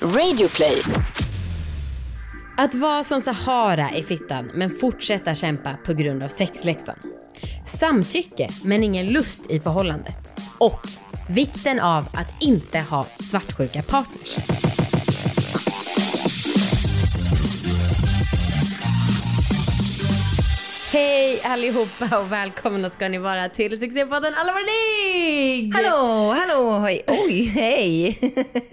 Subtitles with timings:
[0.00, 0.82] Radioplay.
[2.56, 6.96] Att vara som Sahara i fittan men fortsätta kämpa på grund av sexläxan.
[7.66, 10.40] Samtycke men ingen lust i förhållandet.
[10.58, 10.80] Och
[11.28, 14.36] vikten av att inte ha svartsjuka partners.
[20.96, 25.70] Hej allihopa och välkomna ska ni vara till succépodden Alla var dig!
[25.74, 28.18] Hallå, hallå, hoj, oj, hej.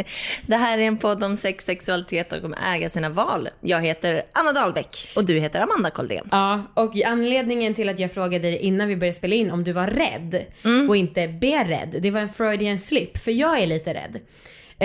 [0.47, 3.49] Det här är en podd om sex, sexualitet och om att äga sina val.
[3.62, 6.27] Jag heter Anna Dahlbäck och du heter Amanda Koldén.
[6.31, 9.71] Ja, och anledningen till att jag frågade dig innan vi började spela in om du
[9.71, 10.90] var rädd Mm.
[10.90, 14.20] och inte beredd, det var en Freudian slip, för jag är lite rädd.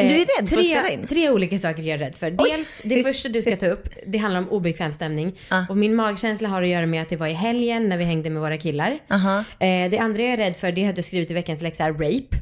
[0.02, 1.06] Du är Eh, rädd för att tre, spela in?
[1.06, 2.30] Tre olika saker jag är rädd för.
[2.30, 5.38] Dels, det första du ska ta upp, det handlar om obekväm stämning.
[5.48, 5.62] Ah.
[5.68, 8.30] Och min magkänsla har att göra med att det var i helgen när vi hängde
[8.30, 8.98] med våra killar.
[9.10, 9.38] Aha.
[9.38, 11.90] Eh, det andra jag är rädd för, det är att du skrivit i veckans läxa
[11.90, 12.36] rape.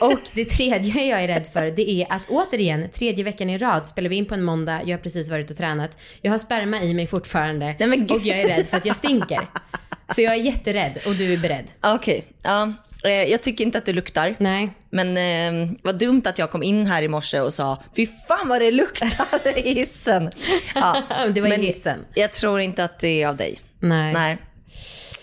[0.00, 3.86] Och det tredje jag är rädd för, det är att återigen, tredje veckan i rad
[3.86, 5.98] spelar vi in på en måndag, jag har precis varit och tränat.
[6.22, 9.40] Jag har sperma i mig fortfarande Nej, och jag är rädd för att jag stinker.
[10.14, 11.64] Så jag är jätterädd och du är beredd.
[11.80, 12.72] Okej, ja.
[13.04, 14.36] Eh, Jag tycker inte att det luktar.
[14.38, 14.70] Nej.
[14.90, 18.48] Men eh, vad dumt att jag kom in här i morse och sa fy fan
[18.48, 20.30] vad det luktar i hissen.
[20.74, 21.02] Ja.
[21.34, 22.04] Det var i hissen.
[22.14, 23.60] Jag tror inte att det är av dig.
[23.80, 24.12] Nej.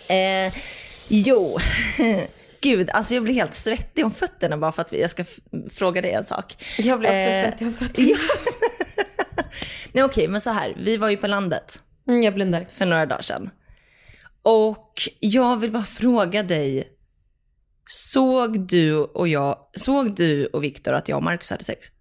[0.09, 0.47] Nej.
[0.47, 0.53] Eh,
[1.07, 1.57] jo,
[2.61, 5.25] gud, alltså jag blir helt svettig om fötterna bara för att jag ska
[5.73, 6.63] fråga dig en sak.
[6.77, 8.17] Jag blir också Eh, svettig av fötterna.
[9.91, 12.67] Nej okej, men så här, vi var ju på landet Mm, jag blundar.
[12.77, 13.49] för några dagar sedan.
[14.41, 16.87] Och jag vill bara fråga dig,
[17.87, 21.87] såg du och jag, såg du och Viktor att jag och Marcus hade sex?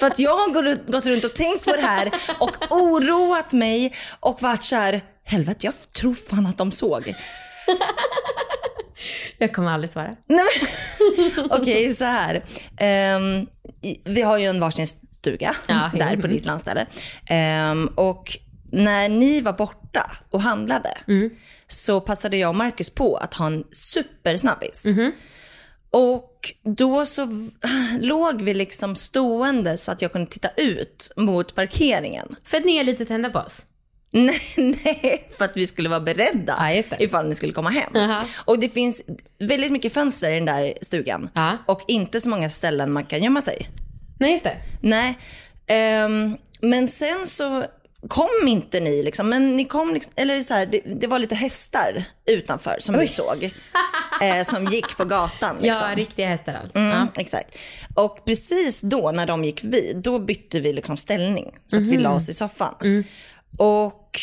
[0.00, 0.52] För att jag har
[0.92, 5.66] gått- runt och tänkt på det här och oroat mig och varit så här, helvete
[5.66, 7.14] jag tror fan att de såg.
[9.38, 10.16] Jag kommer aldrig svara.
[11.50, 12.44] Okej, så här.
[13.82, 16.20] I- vi har ju en varsin stuga Ja, där mm.
[16.20, 16.86] på ditt landställe.
[17.26, 18.36] Ehm, och
[18.72, 21.30] när ni var borta och handlade Mm.
[21.72, 24.86] Så passade jag och Marcus på att ha en supersnabbis.
[24.86, 25.12] Mhm.
[25.90, 27.48] Och då så
[28.00, 32.28] låg vi liksom stående så att jag kunde titta ut mot parkeringen.
[32.44, 33.66] För att ni är lite tända på oss.
[34.14, 37.90] Nej, nej, för att vi skulle vara beredda Ja, ifall ni skulle komma hem.
[37.94, 38.24] Jaha.
[38.44, 39.02] Och det finns
[39.38, 41.30] väldigt mycket fönster i den där stugan.
[41.34, 41.58] Ja.
[41.66, 43.68] Och inte så många ställen man kan gömma sig.
[44.20, 44.56] Nej, just det.
[44.80, 45.18] Nej,
[45.66, 47.64] ehm, men sen så
[48.08, 49.28] kom inte ni liksom.
[49.28, 53.08] Men ni kom liksom, eller så här, det, det var lite hästar utanför som vi
[53.08, 53.44] såg.
[54.22, 55.88] eh, som gick på gatan liksom.
[55.90, 56.78] Ja, riktiga hästar alltså.
[56.78, 57.06] Mm, Ja.
[57.22, 57.58] Exakt.
[57.94, 61.54] Och precis då när de gick förbi, då bytte vi liksom ställning.
[61.66, 63.04] Så att vi la oss i soffan.
[63.58, 64.20] Och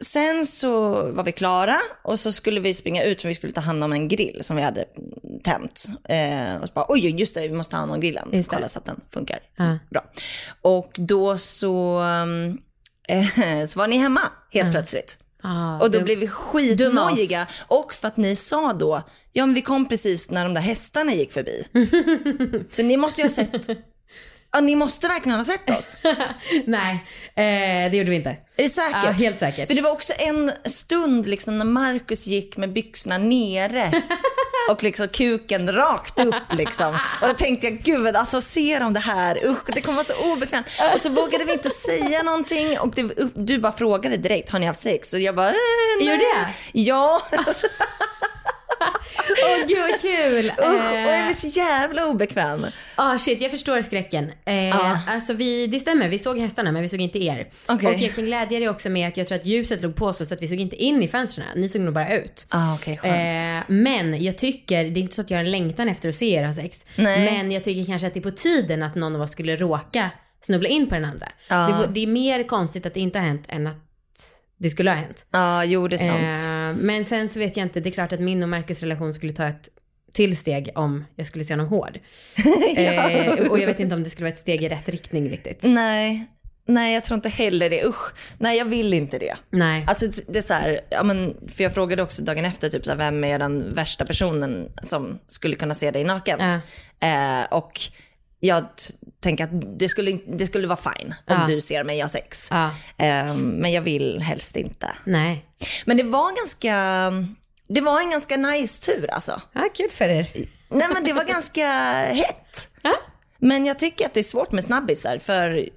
[0.00, 3.60] sen så var vi klara och så skulle vi springa ut för vi skulle ta
[3.60, 4.84] hand om en grill som vi hade
[5.44, 5.86] tänt.
[6.08, 8.44] Eh, och så bara, oj, just det, vi måste ta hand om grillen.
[8.48, 9.38] Kolla så att den funkar.
[9.56, 9.78] Ja.
[9.90, 10.04] Bra.
[10.62, 12.58] Och då så, um,
[13.68, 14.20] så var ni hemma
[14.52, 15.18] helt plötsligt.
[15.42, 17.46] Ah, Och då du- blev vi skitnojiga.
[17.68, 19.02] Och för att ni sa då,
[19.32, 21.64] ja men vi kom precis när de där hästarna gick förbi.
[22.70, 23.68] så ni måste ju ha sett,
[24.52, 25.96] ja ni måste verkligen ha sett oss.
[26.64, 26.94] Nej,
[27.34, 28.30] eh, det gjorde vi inte.
[28.56, 29.04] Är det säkert?
[29.04, 29.68] Ja, helt säkert.
[29.68, 33.92] För det var också en stund liksom när Markus gick med byxorna nere
[34.68, 36.98] och liksom kuken rakt upp liksom.
[37.22, 40.32] Och då tänkte jag, gud alltså ser de det här, usch det kommer vara så
[40.32, 40.66] obekvämt.
[40.94, 44.66] Och så vågade vi inte säga någonting och det, du bara frågade direkt, har ni
[44.66, 45.14] haft sex?
[45.14, 45.54] Och jag bara, eh,
[45.98, 46.08] nej.
[46.10, 46.46] Gjorde jag?
[46.72, 47.22] Ja.
[49.44, 50.46] Åh gud vad kul!
[50.58, 52.66] Usch, och jag Eh, blev så jävla obekväm.
[52.94, 54.32] ah, shit, jag förstår skräcken.
[54.44, 54.98] Eh, Ja.
[55.08, 57.48] Alltså vi, det stämmer, vi såg hästarna men vi såg inte er.
[57.66, 57.94] Okej.
[57.94, 60.34] Och jag kan glädja dig också med att jag tror att ljuset låg på så
[60.34, 61.46] att vi såg inte in i fönstren.
[61.56, 62.46] Ni såg nog bara ut.
[62.50, 62.98] Ah, skönt.
[63.04, 66.14] Eh, men jag tycker, det är inte så att jag har en längtan efter att
[66.14, 66.86] se er ha sex.
[66.96, 67.32] Nej.
[67.32, 70.10] Men jag tycker kanske att det är på tiden att någon av oss skulle råka
[70.40, 71.28] snubbla in på den andra.
[71.48, 71.56] Ja.
[71.56, 73.76] Det, det är mer konstigt att det inte har hänt än att
[74.58, 75.26] det skulle ha hänt.
[75.30, 76.48] Ja, jo det är sant.
[76.78, 79.14] Eh, men sen så vet jag inte, det är klart att min och Marcus relation
[79.14, 79.68] skulle ta ett
[80.12, 81.98] till steg om jag skulle se honom hård.
[82.76, 85.62] eh, och jag vet inte om det skulle vara ett steg i rätt riktning riktigt.
[85.62, 86.26] Nej,
[86.66, 87.84] nej jag tror inte heller det.
[87.84, 89.36] Usch, nej jag vill inte det.
[89.50, 89.84] Nej.
[89.86, 92.90] Alltså det är så här, ja, men, för jag frågade också dagen efter typ så
[92.90, 96.38] här, vem är den värsta personen som skulle kunna se dig naken?
[96.40, 96.60] Ja.
[97.08, 97.80] Eh, och
[98.40, 98.64] jag
[99.20, 101.44] t- tänker att det skulle, det skulle vara fine om Ja.
[101.46, 102.48] du ser mig ha sex.
[102.50, 102.70] Ja.
[102.98, 104.90] Eh, men jag vill helst inte.
[105.04, 105.44] Nej.
[105.84, 106.74] Men det var ganska,
[107.68, 109.42] det var en ganska nice tur alltså.
[109.52, 110.28] Ja, kul för er.
[110.68, 111.68] Nej men det var ganska
[112.04, 112.70] hett.
[112.82, 112.94] Ja.
[113.38, 115.68] Men jag tycker att det är svårt med snabbisar för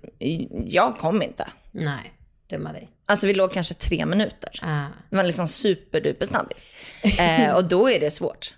[0.65, 1.47] jag kom inte.
[1.71, 2.13] Nej,
[2.49, 2.89] dumma dig.
[3.05, 4.59] Alltså vi låg kanske tre minuter.
[4.61, 4.85] Ah.
[5.09, 6.71] Det var liksom superduper snabbis.
[7.19, 8.53] Eh, och då är det svårt.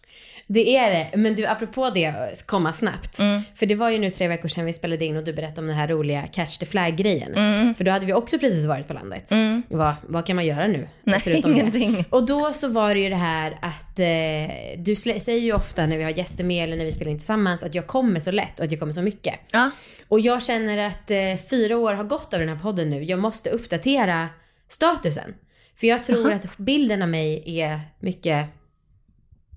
[0.48, 1.18] Det är det.
[1.18, 2.14] Men du, apropå det,
[2.46, 3.18] komma snabbt.
[3.56, 5.68] För det var ju nu tre veckor sedan vi spelade in och du berättade om
[5.68, 7.34] den här roliga catch the flag-grejen.
[7.78, 9.32] För då hade vi också precis varit på landet.
[9.68, 10.88] Vad, vad kan man göra nu?
[11.04, 11.94] Nej, förutom ingenting.
[11.94, 12.06] Det?
[12.10, 15.98] Och då så var det ju det här att eh, du säger ju ofta när
[15.98, 18.60] vi har gäster med eller när vi spelar in tillsammans att jag kommer så lätt
[18.60, 19.36] och att jag kommer så mycket.
[19.52, 19.72] Ja.
[20.08, 21.18] Och jag känner att eh,
[21.50, 23.04] fyra år har gått av den här podden nu.
[23.04, 24.30] Jag måste uppdatera
[24.68, 25.34] statusen.
[25.80, 28.46] För jag tror att bilden av mig är mycket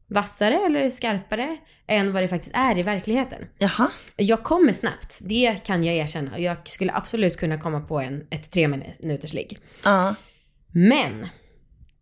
[0.08, 1.56] vassare eller skarpare
[1.86, 3.46] än vad det faktiskt är i verkligheten.
[3.58, 3.90] Jaha.
[4.16, 6.32] Jag kommer snabbt, det kan jag erkänna.
[6.32, 9.58] Och Jag skulle absolut kunna komma på en, ett tre minuters ligg.
[9.84, 10.14] Ja.
[10.72, 11.28] Men,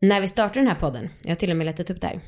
[0.01, 2.21] när vi startade den här podden, jag har till och med letat upp det här.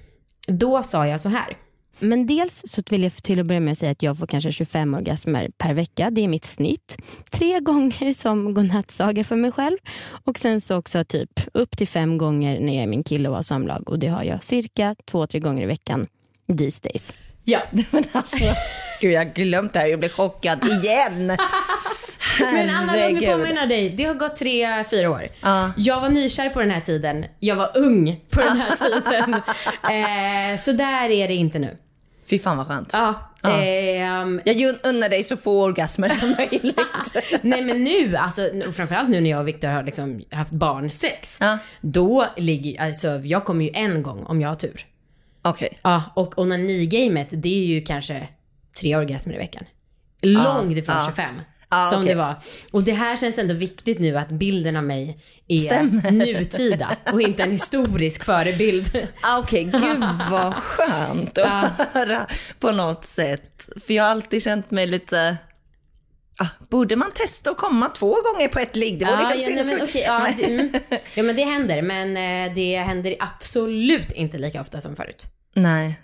[0.49, 1.56] Då sa jag så här.
[1.98, 4.94] Men dels så vill jag till att börja med säga att jag får kanske 25
[4.94, 6.10] orgasmer per vecka.
[6.10, 6.96] Det är mitt snitt.
[7.32, 9.76] Tre gånger som godnattsaga för mig själv.
[10.25, 13.34] Och sen så också typ upp till fem gånger när jag är min kille och
[13.34, 13.90] har samlag.
[13.90, 16.06] Och det har jag cirka två, tre gånger i veckan
[16.58, 17.12] these days.
[17.44, 17.60] Ja,
[17.90, 18.44] Men alltså,
[19.00, 19.87] gud jag har glömt det här.
[19.87, 21.26] Jag blir chockad igen.
[22.40, 23.90] Men Anna, låt mig påminna dig.
[23.90, 25.28] Det har gått tre, fyra år.
[25.42, 25.72] Ja.
[25.76, 27.25] Jag var nykär på den här tiden.
[27.40, 29.34] Jag var ung på den här tiden.
[29.34, 31.76] eh, så där är det inte nu.
[32.31, 32.90] Fy fan vad skönt.
[32.93, 33.14] Ja.
[33.43, 33.50] Ja.
[33.62, 36.78] ehm, Jag unnar dig så få orgasmer som möjligt.
[37.43, 41.37] nej men nu, alltså framförallt nu när jag och Viktor har liksom haft barnsex.
[41.40, 41.58] Ja.
[41.81, 44.87] Då ligger, alltså jag kommer ju en gång om jag har tur.
[45.43, 45.78] Okej.
[45.82, 48.28] Ja, och onani-gamet det är ju kanske
[48.81, 49.64] tre orgasmer i veckan.
[50.23, 51.05] Långt ifrån ja.
[51.06, 51.34] 25.
[51.70, 52.14] Ja, som okej.
[52.14, 52.34] det var.
[52.72, 55.18] Och det här känns ändå viktigt nu att bilden av mig
[55.48, 56.10] är Stämmer.
[56.10, 59.08] nutida och inte en historisk förebild.
[59.22, 62.26] Ah, Okej, gud vad skönt att höra
[62.60, 63.68] på något sätt.
[63.86, 65.36] För jag har alltid känt mig lite...
[66.38, 68.98] Ah, borde man testa att komma två gånger på ett ligg?
[68.98, 70.72] Det vore helt ja, nej, men, okej, ja, det, mm.
[71.14, 75.26] ja men det händer men eh, det händer absolut inte lika ofta som förut.
[75.54, 76.00] Nej.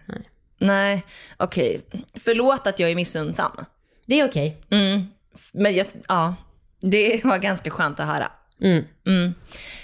[0.58, 1.02] Nej,
[1.36, 1.80] okej.
[2.18, 3.64] Förlåt att jag är missunnsam.
[4.06, 4.56] Det är okej.
[4.70, 5.06] Mm.
[5.52, 6.34] Men jag, ja,
[6.81, 8.32] det var ganska skönt att höra.
[8.61, 8.84] Mm.
[9.06, 9.34] Mm.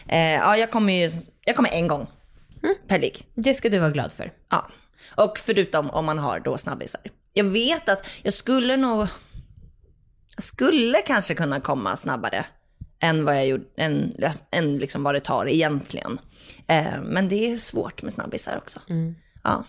[0.08, 1.10] Eh, ja, jag kommer ju
[1.44, 2.06] jag kommer en gång
[2.88, 3.26] per ligg.
[3.34, 4.32] Det ska du vara glad för.
[4.50, 4.68] Ja.
[5.16, 7.00] Och förutom om man har då snabbisar.
[7.32, 9.08] Jag vet att jag skulle nog,
[10.36, 12.46] jag skulle kanske kunna komma snabbare
[13.00, 14.12] än vad jag gjorde, än,
[14.50, 16.18] än liksom vad det tar egentligen.
[16.66, 18.80] Eh, men det är svårt med snabbisar också.
[19.44, 19.64] Ja.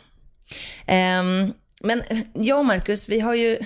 [0.85, 2.01] Ehm, men
[2.33, 3.57] jag och Marcus, vi har ju,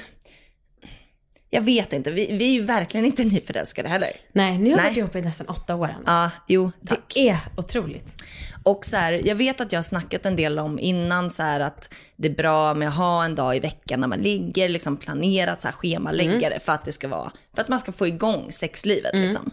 [1.53, 4.09] jag vet inte, vi, vi är ju verkligen inte nyförälskade heller.
[4.31, 4.85] Nej, ni har Nej.
[4.85, 6.03] varit ihop i nästan åtta år Anna.
[6.05, 7.13] Ja, jo, tack.
[7.13, 8.15] Det är otroligt.
[8.63, 11.59] Och så här, jag vet att jag har snackat en del om innan så här
[11.59, 14.97] att det är bra med att ha en dag i veckan när man ligger, liksom
[14.97, 18.07] planerat så här schemalägga det för att det ska vara, för att man ska få
[18.07, 19.51] igång sexlivet liksom.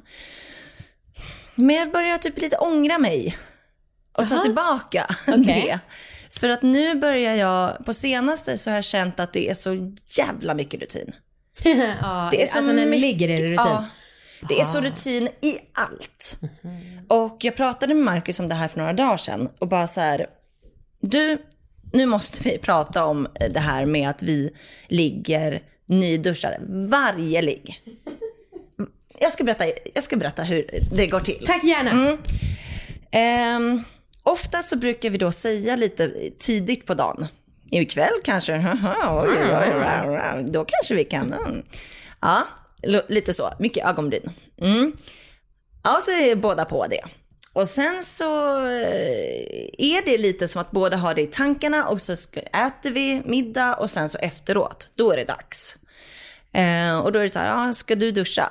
[1.55, 3.37] Men jag börjar typ lite ångra mig
[4.19, 4.43] och ta Aha.
[4.43, 5.45] tillbaka Okej.
[5.45, 5.81] det.
[6.41, 9.95] För att nu börjar jag, på senaste så har jag känt att det är så
[10.19, 11.13] jävla mycket rutin.
[12.03, 13.57] ja, Det är så alltså när ni ligger är det rutin.
[13.57, 13.85] Ja,
[14.49, 16.41] det är så rutin i allt.
[17.09, 20.01] Och jag pratade med Marcus om det här för några dagar sedan och bara så
[20.01, 20.27] här,
[21.01, 21.39] du,
[21.93, 24.51] nu måste vi prata om det här med att vi
[24.89, 27.83] ligger nyduschade varje ligg.
[29.23, 29.65] Jag ska berätta,
[29.95, 31.43] jag ska berätta hur det går till.
[31.47, 32.19] Tack gärna.
[33.11, 33.83] Ehm,
[34.23, 37.29] ofta så brukar vi då säga lite tidigt på dagen.
[37.71, 39.75] Ikväll kanske, haha, oj, oj, oj,
[40.09, 41.33] oj, oj, då kanske vi kan.
[41.33, 41.63] mm.
[42.21, 42.47] Ja,
[43.09, 43.53] lite så.
[43.59, 44.31] Mycket ögonbryn.
[44.61, 44.93] Mm.
[45.83, 47.03] Ja, så är båda på det.
[47.53, 52.01] Och sen så eh, är det lite som att båda har det i tankarna och
[52.03, 52.13] så
[52.53, 55.77] äter vi middag och sen så efteråt, då är det dags.
[56.53, 58.51] Eh, och då är det så här, ja, ska du duscha?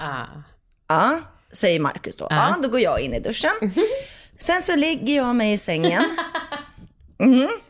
[0.00, 0.24] Ah.
[0.88, 1.20] Ja,
[1.52, 2.26] säger Markus då.
[2.30, 3.52] Ja, då går jag in i duschen.
[4.38, 6.04] Sen så ligger jag mig i sängen.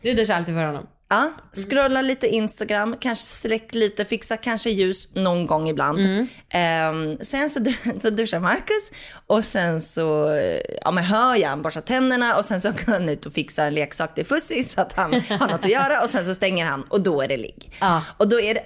[0.02, 0.86] Du duschar alltid för honom.
[1.08, 6.28] Ja, scrollar lite Instagram, kanske släck lite, fixa kanske ljus någon gång ibland.
[6.48, 7.60] Ehm, sen så,
[8.00, 8.90] så duschar Marcus
[9.26, 12.92] och sen så eh, ja, men hör jag han borsta tänderna och sen så går
[12.92, 16.02] han ut och fixar en leksak till Fussi så att han har något att göra
[16.02, 17.76] och sen så stänger han och då är det ligg.
[17.80, 18.02] Ja.
[18.16, 18.62] Och då är det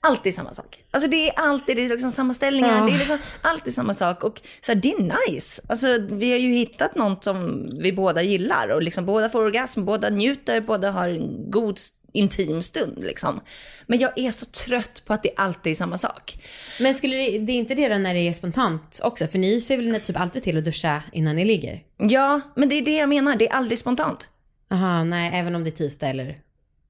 [0.00, 0.84] alltid samma sak.
[0.90, 2.86] Alltså det är alltid det är liksom samma ställningar, Ja.
[2.86, 5.62] det är liksom alltid samma sak och så här, det är nice.
[5.68, 9.84] Alltså vi har ju hittat något som vi båda gillar och liksom båda får orgasm,
[9.84, 11.78] båda njuter, båda har en god
[12.12, 13.40] intim stund liksom.
[13.86, 16.38] Men jag är så trött på att det alltid är samma sak.
[16.80, 19.26] Men skulle det, det är inte det då när det är spontant också?
[19.26, 21.82] För ni ser väl typ alltid till att duscha innan ni ligger?
[21.98, 24.28] Ja, men det är det jag menar, det är aldrig spontant.
[24.70, 26.38] Aha, nej, även om det är tisdag eller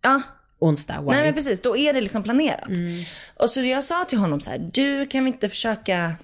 [0.03, 0.23] Ja,
[0.59, 1.01] onsdag.
[1.07, 2.69] Nej men precis, då är det liksom planerat.
[3.35, 6.15] Och så jag sa till honom så här, du kan vi inte försöka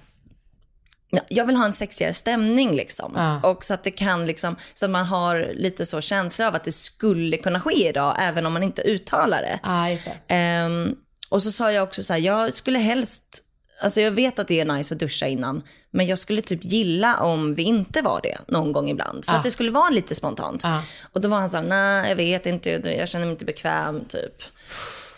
[1.15, 3.13] Ja, Jag vill ha en sexigare stämning liksom.
[3.15, 3.49] Ja.
[3.49, 6.63] Och så att det kan liksom, så att man har lite så känsla av att
[6.63, 9.59] det skulle kunna ske idag, även om man inte uttalar det.
[9.91, 10.33] Just det.
[10.33, 10.95] Ehm,
[11.29, 13.43] och så sa jag också så här, jag skulle helst,
[13.83, 15.61] alltså jag vet att det är nice att duscha innan,
[15.91, 19.25] men jag skulle typ gilla om vi inte var det någon gång ibland.
[19.25, 19.37] För Ja.
[19.37, 20.61] att det skulle vara lite spontant.
[20.63, 20.81] Ja.
[21.13, 24.05] Och då var han så här, nej jag vet inte, jag känner mig inte bekväm
[24.05, 24.41] typ.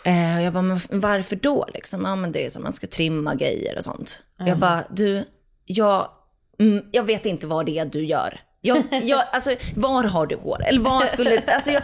[0.04, 2.04] Eh, och jag bara, men varför då liksom?
[2.04, 4.22] Ja men det är som man ska trimma grejer och sånt.
[4.38, 5.24] Jag bara, du,
[5.64, 6.08] jag,
[6.58, 8.40] mm, jag vet inte vad det är du gör.
[8.60, 10.64] Jag, jag, alltså, var har du hår?
[10.68, 11.82] Eller vad skulle, alltså jag,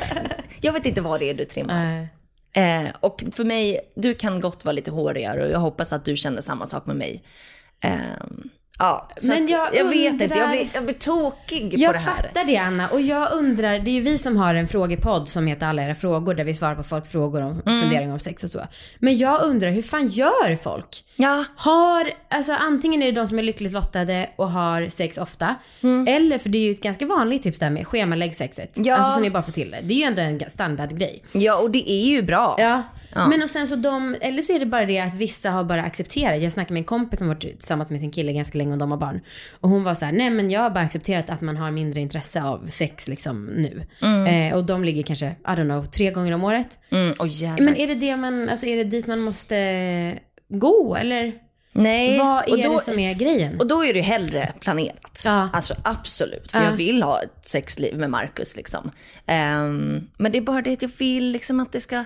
[0.60, 1.84] jag vet inte vad det är du trimmar.
[1.84, 2.08] Nej.
[2.52, 6.16] Eh, och för mig, du kan gott vara lite hårigare och jag hoppas att du
[6.16, 7.22] känner samma sak med mig.
[7.80, 8.24] Eh,
[8.78, 11.98] ja, Men jag jag, vet inte, undrar- jag blir, jag blir tokig på Jag det
[11.98, 12.14] här.
[12.16, 15.46] fattar det Anna och jag undrar, det är ju vi som har en frågepodd som
[15.46, 17.80] heter Alla era frågor där vi svarar på folk frågor om Mm.
[17.82, 18.60] funderingar om sex och så.
[18.98, 21.04] Men jag undrar, hur fan gör folk?
[21.16, 25.54] Ja, Har, alltså antingen är det de som är lyckligt lottade och har sex ofta.
[26.08, 28.70] Eller, för det är ju ett ganska vanligt tips där med schemalägg sexet.
[28.74, 28.96] Ja.
[28.96, 29.78] Alltså så ni bara får till det.
[29.82, 31.22] Det är ju ändå en standardgrej.
[31.32, 32.56] ja, och det är ju bra.
[32.58, 32.82] Ja.
[33.14, 35.82] Men och sen så de, eller så är det bara det att vissa har bara
[35.82, 36.42] accepterat.
[36.42, 38.90] Jag snackade med en kompis som varit tillsammans med sin kille ganska länge och de
[38.90, 39.20] har barn.
[39.60, 42.00] Och hon var så här: nej men jag har bara accepterat att man har mindre
[42.00, 43.82] intresse av sex liksom nu.
[44.28, 46.78] Eh, och de ligger kanske, I don't know, tre gånger om året.
[46.90, 47.64] Mm, jävlar.
[47.64, 51.32] Men är det det man, alltså är det dit man måste gå eller?
[51.74, 53.60] Nej, Vad är och då, det som är grejen?
[53.60, 55.22] och då är det ju hellre planerat.
[55.24, 55.48] Ja.
[55.52, 56.64] Alltså absolut, för Ja.
[56.64, 58.90] jag vill ha ett sexliv med Marcus liksom.
[59.26, 62.04] Ehm, men det är bara det att jag vill liksom att det ska...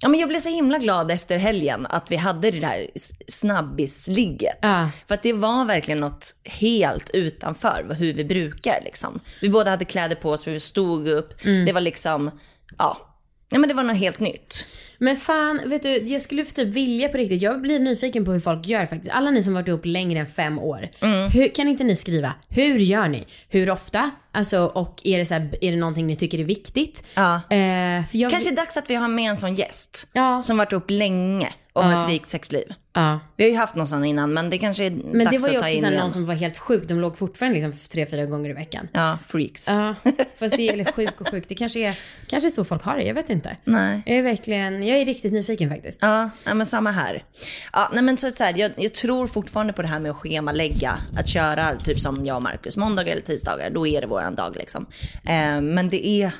[0.00, 2.86] Ja, men jag blev så himla glad efter helgen att vi hade det där
[3.28, 4.58] snabbisligget.
[4.62, 4.90] Ja.
[5.08, 9.20] För att det var verkligen något helt utanför hur vi brukar liksom.
[9.40, 11.44] Vi båda hade kläder på oss, vi stod upp.
[11.44, 11.66] Mm.
[11.66, 12.30] Det var liksom,
[12.78, 13.16] ja.
[13.50, 14.66] ja men det var något helt nytt.
[14.98, 18.40] Men fan, vet du, jag skulle typ vilja på riktigt, jag blir nyfiken på hur
[18.40, 19.14] folk gör faktiskt.
[19.14, 20.88] Alla ni som varit ihop längre än fem år.
[21.00, 21.30] Mm.
[21.30, 23.24] Hur, kan inte ni skriva, hur gör ni?
[23.48, 24.10] Hur ofta?
[24.32, 27.06] Alltså, och är det, så här, är det någonting ni tycker är viktigt?
[27.14, 27.40] Ja.
[27.50, 30.08] Eh, jag, Kanske dags att vi har med en sån gäst.
[30.12, 30.42] Ja.
[30.42, 32.74] Som varit upp länge och har ett rikt sexliv.
[32.92, 33.20] Ja.
[33.36, 35.50] Vi har ju haft någon sån innan men det kanske är Men det dags var
[35.50, 36.04] ju att ta också in så här, igen.
[36.04, 36.88] någon som var helt sjuk.
[36.88, 38.88] De låg fortfarande liksom tre, fyra gånger i veckan.
[38.92, 39.68] Ja, freaks.
[39.68, 39.94] Ja,
[40.38, 41.44] fast det är eller sjuk och sjuk.
[41.48, 43.56] Det kanske är, kanske är så folk har det, jag vet inte.
[43.64, 44.02] Nej.
[44.06, 45.98] Jag är verkligen, jag är riktigt nyfiken faktiskt.
[46.02, 47.24] Ja, ja, men samma här.
[47.72, 50.16] Ja, nej, men så, så här, jag, jag tror fortfarande på det här med att
[50.16, 50.98] schemalägga.
[51.16, 54.56] Att köra typ som jag och Marcus, måndagar eller tisdagar, då är det våran dag
[54.56, 54.86] liksom.
[55.24, 56.32] Eh, men det är,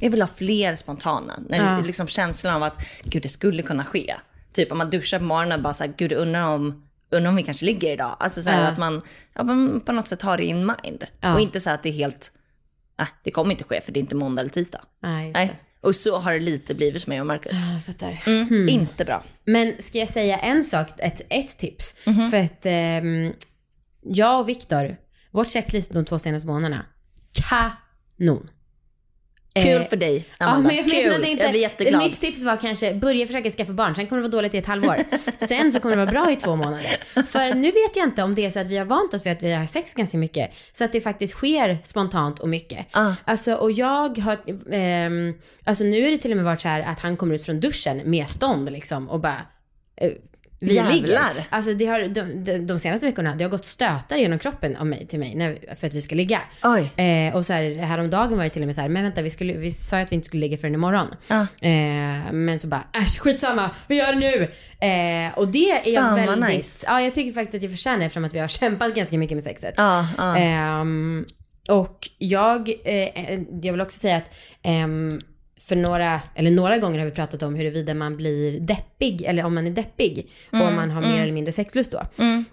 [0.00, 1.32] jag vill ha fler spontana.
[1.48, 1.80] När Ja.
[1.86, 4.14] liksom känslan av att gud det skulle kunna ske.
[4.52, 7.42] Typ om man duschar på morgonen och bara såhär, gud undrar om, undrar om vi
[7.42, 8.16] kanske ligger idag.
[8.20, 8.68] Alltså så här, Ja.
[8.68, 9.02] att man,
[9.34, 11.06] ja, man på något sätt har det in mind.
[11.20, 11.34] Ja.
[11.34, 12.32] Och inte så här att det är helt,
[12.98, 14.80] nej det kommer inte ske för det är inte måndag eller tisdag.
[15.26, 15.52] Just Nej.
[15.82, 17.52] Och så har det lite blivit för mig och Marcus.
[17.52, 18.22] Jag fattar.
[18.26, 18.68] Mm.
[18.68, 19.24] Inte bra.
[19.44, 21.94] Men ska jag säga en sak, ett, ett tips?
[22.06, 22.30] Mhm.
[22.30, 23.32] För att ehm,
[24.02, 24.96] jag och Viktor,
[25.30, 26.86] vårt checklist de två senaste månaderna,
[27.48, 28.50] kanon.
[29.54, 30.66] Kul Eh, för dig, Ja, Amanda.
[30.66, 31.24] men jag Kul.
[31.24, 32.02] inte, Jag blir jätteglad.
[32.02, 34.66] mitt tips var kanske börja försöka skaffa barn, sen kommer det vara dåligt i ett
[34.66, 35.04] halvår.
[35.48, 37.22] Sen så kommer det vara bra i två månader.
[37.22, 39.32] För nu vet jag inte om det är så att vi har vant oss vid
[39.32, 42.86] att vi har sex ganska mycket, så att det faktiskt sker spontant och mycket.
[42.90, 43.12] Ah.
[43.24, 44.38] Alltså och jag har,
[44.72, 47.42] ehm, alltså nu är det till och med varit så här att han kommer ut
[47.46, 49.40] från duschen med stånd liksom och bara
[49.96, 50.10] eh,
[50.62, 50.92] vi Jävlar.
[50.92, 51.46] ligger.
[51.50, 54.86] Alltså det har, de, de, de senaste veckorna, det har gått stötar genom kroppen av
[54.86, 56.40] mig till mig när, för att vi ska ligga.
[56.62, 57.02] Oj.
[57.04, 59.30] Eh, och så här, häromdagen var det till och med så här, men vänta vi,
[59.30, 61.06] skulle, vi sa ju att vi inte skulle ligga förrän imorgon.
[61.28, 61.40] Ja.
[61.68, 64.42] Eh, men så bara, äsch skitsamma, vi gör det nu.
[64.86, 66.86] Eh, och det är Fan, väldigt, nice.
[66.88, 69.44] ja jag tycker faktiskt att jag förtjänar eftersom att vi har kämpat ganska mycket med
[69.44, 69.74] sexet.
[69.76, 70.06] Ja.
[70.36, 71.26] Ehm,
[71.70, 75.20] och jag, eh, jag vill också säga att ehm,
[75.68, 79.54] för några, eller några gånger har vi pratat om huruvida man blir deppig, eller om
[79.54, 82.00] man är deppig och Mm, om man har mer eller mindre sexlust då.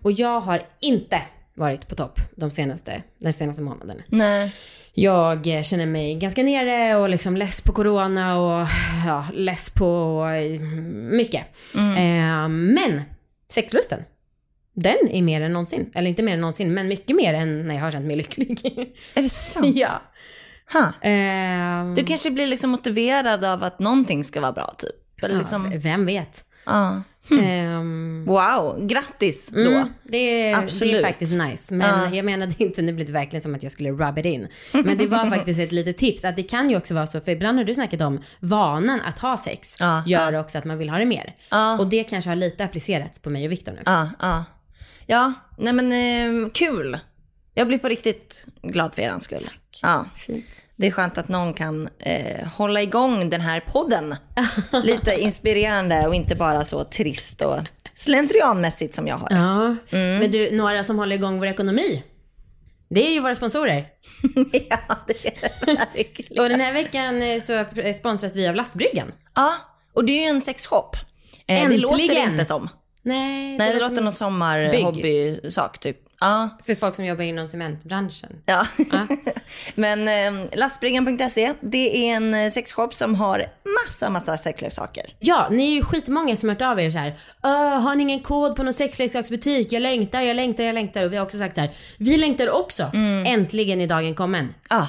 [0.01, 1.21] Och jag har inte
[1.53, 4.01] varit på topp de senaste, den senaste månaden.
[4.07, 4.51] Nej.
[4.93, 8.67] Jag känner mig ganska nere och liksom less på corona och
[9.05, 10.23] ja, less på
[11.11, 11.43] mycket.
[11.75, 13.01] Eh, men
[13.49, 13.99] sexlusten,
[14.73, 15.91] den är mer än någonsin.
[15.95, 18.59] Eller inte mer än någonsin, men mycket mer än när jag har känt mig lycklig.
[19.15, 19.75] Är det sant?
[19.75, 20.01] ja.
[20.73, 21.07] Ha.
[21.09, 25.23] Eh, Du kanske blir liksom motiverad av att någonting ska vara bra typ.
[25.23, 26.45] Eller ja, liksom, Vem vet?
[26.65, 27.01] ja.
[27.41, 29.59] Ehm, Wow, grattis då.
[29.71, 30.95] Mm, det, är, det Absolut.
[30.95, 31.73] är faktiskt nice.
[31.73, 32.15] Men Ja.
[32.15, 34.47] jag menade inte, nu blir det verkligen som att jag skulle rub it in.
[34.73, 37.31] Men det var faktiskt ett litet tips att det kan ju också vara så, för
[37.31, 40.89] ibland har du snackat om vanan att ha sex Ja, gör också att man vill
[40.89, 41.35] ha det mer.
[41.51, 41.79] Ja.
[41.79, 43.81] Och det kanske har lite applicerats på mig och Viktor nu.
[45.05, 46.99] Ja, nej men eh, kul.
[47.59, 49.49] Jag blir på riktigt glad för er skull.
[49.81, 50.05] Ja.
[50.15, 50.65] Fint.
[50.75, 54.15] Det är skönt att någon kan eh, hålla igång den här podden.
[54.83, 57.57] Lite inspirerande och inte bara så trist och
[57.95, 59.27] slentrianmässigt som jag har.
[59.31, 59.65] Ja,
[59.97, 60.19] Mm.
[60.19, 62.03] men du, några som håller igång vår ekonomi.
[62.89, 63.87] Det är ju våra sponsorer.
[64.69, 66.43] ja, det är det verkligen.
[66.43, 69.11] Och den här veckan eh, så sponsras vi av Lastbryggan.
[69.35, 69.53] Ja,
[69.93, 70.95] och det är ju en sexshop.
[71.47, 72.31] Eh, det låter det Äntligen!
[72.31, 72.69] inte som.
[73.01, 75.97] Nej, Nej, det låter någon sommarhobbysak typ.
[76.19, 76.57] Ja.
[76.65, 78.29] för folk som jobbar inom cementbranschen.
[78.45, 78.65] Ja.
[79.75, 83.45] Men eh, lastbryggan.se, det är en eh, sexshop som har
[83.85, 85.15] massa, massa sexleksaker.
[85.19, 87.13] Ja, ni är ju skitmånga som har hört av er så här.
[87.43, 89.71] "Öh, har ni ingen kod på någon sexleksaksbutik?
[89.71, 91.03] Jag längtar, jag längtar, jag längtar.
[91.03, 91.69] Och vi har också sagt så här.
[91.97, 92.83] Vi längtar också.
[92.93, 93.25] Mm.
[93.25, 94.53] Äntligen är dagen kommen.
[94.69, 94.87] Ja.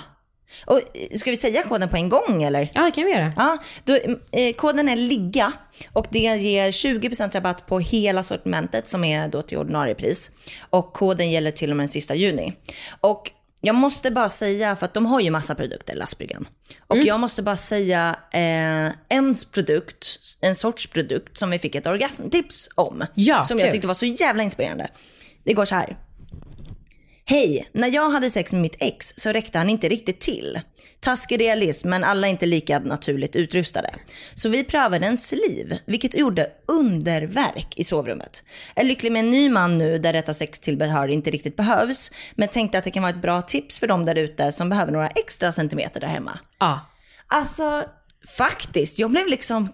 [0.65, 2.71] Och eh, ska vi säga koden på en gång eller?
[2.75, 3.33] Ja, det kan vi göra.
[3.37, 5.53] Ja, då, eh, koden är LIGGA
[5.93, 10.31] och det ger 20% rabatt på hela sortimentet som är då till ordinarie pris.
[10.71, 12.53] Och koden gäller till och med den sista juni.
[13.01, 16.49] Och jag måste bara säga, för att de har ju massa produkter, lastbryggan.
[16.87, 21.87] Och jag måste bara säga eh, en produkt, en sorts produkt som vi fick ett
[21.87, 23.07] orgasmtips om.
[23.15, 23.73] Ja, som jag kul.
[23.73, 24.89] tyckte var så jävla inspirerande.
[25.45, 25.97] Det går så här.
[27.31, 30.61] Hej, när jag hade sex med mitt ex så räckte han inte riktigt till.
[31.01, 33.91] Taskig realism, men alla är inte lika naturligt utrustade.
[34.35, 38.45] Så vi prövade en sliv, vilket gjorde underverk i sovrummet.
[38.75, 42.49] Jag är lycklig med en ny man nu där detta sextillbehör inte riktigt behövs, men
[42.49, 45.09] tänkte att det kan vara ett bra tips för dem där ute som behöver några
[45.09, 46.39] extra centimeter där hemma.
[46.59, 46.81] Ja.
[47.27, 47.85] Alltså,
[48.39, 49.69] faktiskt, jag blev liksom,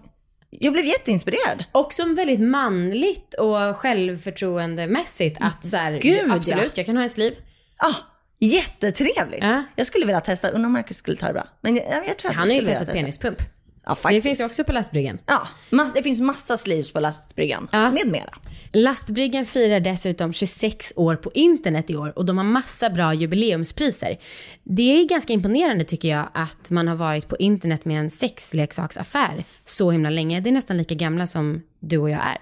[0.49, 1.63] jag blev jätteinspirerad.
[1.71, 6.35] Och som väldigt manligt och självförtroendemässigt att så här, Gud, ja.
[6.35, 7.33] absolut, jag kan ha en sliv.
[7.77, 7.95] Ah,
[8.39, 9.43] jättetrevligt.
[9.43, 9.63] Ja.
[9.75, 11.47] Jag skulle vilja testa, undrar om Marcus skulle ta det bra.
[11.61, 12.93] Men jag, jag tror att Han har ju testat testa.
[12.93, 13.41] penispump.
[13.85, 15.17] Ja, Det finns ju också på lastbryggan.
[15.25, 15.47] Ja,
[15.95, 17.67] det finns massa sleeves på lastbryggan.
[17.71, 17.91] Ja.
[17.91, 18.33] Med mera.
[18.73, 24.17] Lastbryggan firar dessutom 26 år på internet i år och de har massa bra jubileumspriser.
[24.63, 29.43] Det är ganska imponerande tycker jag att man har varit på internet med en sexleksaksaffär
[29.65, 30.39] så himla länge.
[30.39, 32.37] Det är nästan lika gamla som du och jag är.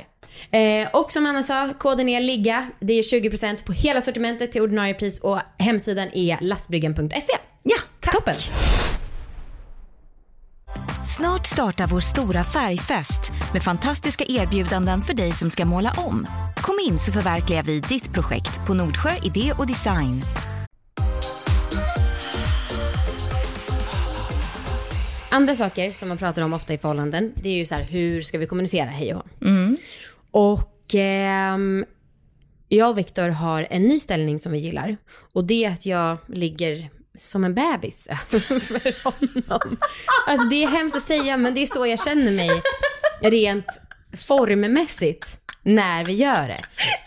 [0.51, 2.70] Eh, och som Anna sa, koden är LIGGA.
[2.79, 7.34] Det är 20% på hela sortimentet till ordinarie pris och hemsidan är lastbryggan.se.
[7.63, 8.13] Ja, tack.
[8.13, 8.36] Toppen!
[11.17, 16.27] Snart startar vår stora färgfest med fantastiska erbjudanden för dig som ska måla om.
[16.55, 20.21] Kom in så förverkligar vi ditt projekt på Nordsjö Idé och Design.
[25.30, 28.21] Andra saker som man pratar om ofta i förhållanden, det är ju så här, hur
[28.21, 29.47] ska vi kommunicera hej och hå?
[30.38, 31.86] Och ehm,
[32.67, 34.98] jag och Viktor har en ny ställning som vi gillar.
[35.34, 39.78] Och det är att jag ligger som en bebis över honom.
[40.28, 42.50] Alltså det är hemskt att säga, men det är så jag känner mig
[43.21, 43.82] rent
[44.17, 46.62] formmässigt när vi gör det.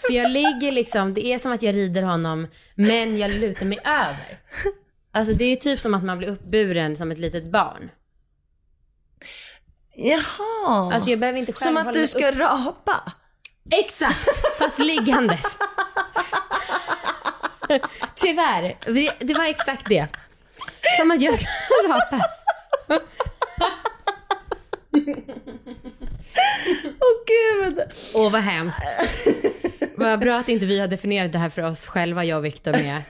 [0.06, 3.78] För jag ligger liksom, det är som att jag rider honom, men jag lutar mig
[3.84, 4.40] över.
[5.12, 7.90] Alltså det är typ som att man blir uppburen som ett litet barn.
[10.00, 10.92] Jaha.
[10.94, 12.36] Alltså jag behöver inte själv Som att du ska upp.
[12.36, 13.12] rapa.
[13.70, 15.58] Exakt, fast liggandes.
[18.14, 18.76] Tyvärr,
[19.24, 20.06] det, var exakt det.
[21.00, 21.46] Som att jag ska
[21.88, 22.24] rapa.
[27.00, 27.80] Åh gud.
[28.14, 28.82] Åh vad hemskt.
[29.96, 32.72] Vad bra att inte vi har definierat det här för oss själva, jag och Viktor
[32.72, 33.02] med.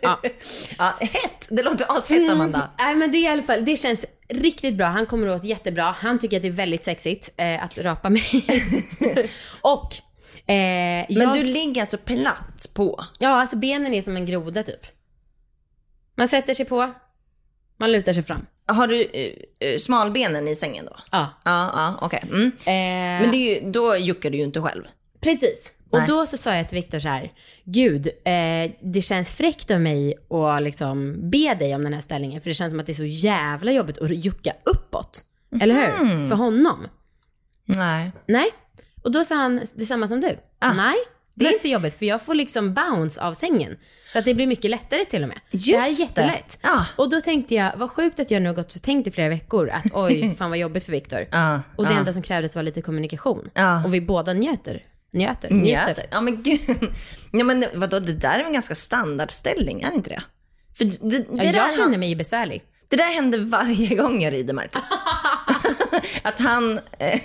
[0.00, 0.20] Ja.
[0.78, 1.48] Ja, hett.
[1.50, 2.70] Det låter ashett Amanda.
[2.78, 4.86] Nej men det är i alla fall, det känns riktigt bra.
[4.86, 5.84] Han kommer åt jättebra.
[5.98, 8.46] Han tycker att det är väldigt sexigt eh, att rapa mig.
[9.60, 9.94] och
[10.46, 13.04] eh, Men jag, du ligger alltså platt på.
[13.18, 14.86] Ja, alltså benen är som en groda typ.
[16.16, 16.92] Man sätter sig på,
[17.76, 18.46] man lutar sig fram.
[18.66, 19.02] Har du
[19.60, 20.96] eh, smalbenen i sängen då?
[21.12, 21.28] Ja.
[21.44, 22.22] Ja, ja, okej.
[22.30, 22.46] Mm.
[22.46, 24.84] Eh, Men ju, då juckar du ju inte själv.
[25.20, 25.72] Precis.
[25.90, 26.08] Och Nej.
[26.08, 27.32] då så sa jag till Viktor så här,
[27.64, 32.40] gud, eh, det känns fräckt av mig att liksom be dig om den här ställningen,
[32.40, 35.24] för det känns som att det är så jävla jobbigt att jucka uppåt.
[35.60, 36.26] Eller hur?
[36.26, 36.86] För honom.
[37.64, 38.12] Nej.
[38.26, 38.46] Nej.
[39.02, 40.36] Och då sa han detsamma som du.
[40.58, 40.72] Ah.
[40.72, 40.96] Nej,
[41.34, 43.76] det är inte jobbigt, för jag får liksom bounce av sängen.
[44.12, 45.38] Så att det blir mycket lättare till och med.
[45.50, 46.58] det här är Just jättelätt.
[46.62, 46.86] Ja.
[46.96, 49.28] Och då tänkte jag, vad sjukt att jag nu har gått och tänkt i flera
[49.28, 51.26] veckor att oj, fan vad jobbigt för Viktor.
[51.30, 51.98] Ja, och det ja.
[51.98, 53.50] enda som krävdes var lite kommunikation.
[53.54, 53.84] Ja.
[53.84, 54.82] Och vi båda njöter.
[55.16, 55.50] Njöter.
[55.50, 56.06] Njöter.
[56.10, 56.60] Ja men gud.
[57.32, 60.22] Ja men vadå, det där är en ganska standardställning, är det inte det?
[60.78, 62.62] För det, det, Ja, där, jag känner mig besvärlig.
[62.88, 64.90] det där händer varje gång jag rider Marcus.
[66.22, 67.20] att han, eh,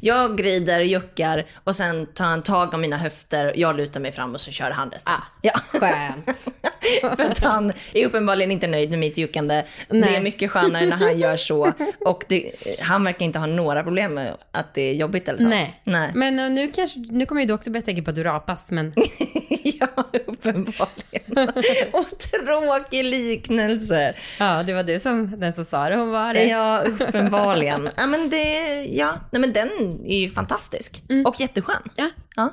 [0.00, 4.34] jag rider, juckar och sen tar han tag om mina höfter, jag lutar mig fram
[4.34, 5.12] och så kör han resten.
[5.14, 5.52] Ah, Ja.
[5.72, 6.48] Skönt.
[7.16, 9.64] För att han är uppenbarligen inte nöjd med mitt juckande.
[9.88, 11.72] Det är mycket skönare när han gör så.
[12.00, 15.48] Och det, han verkar inte ha några problem med att det är jobbigt eller så.
[15.48, 15.80] Nej.
[15.84, 16.10] Nej.
[16.14, 18.70] Men eh, nu, kanske, nu kommer ju du också börja tänka på att du rapas,
[18.72, 18.94] men
[19.62, 19.88] ja,
[20.26, 21.48] uppenbarligen.
[21.92, 24.14] Och tråkig liknelse.
[24.38, 25.96] ja, det var du som, den som sa det.
[25.96, 26.44] Hon var det.
[26.44, 27.88] Ja, uppenbarligen.
[27.96, 29.14] Ja, men, det, ja.
[29.30, 29.68] Nej, men den
[30.06, 31.02] är ju fantastisk.
[31.26, 31.82] Och jätteskön.
[31.96, 32.10] Ja.
[32.36, 32.52] Ja.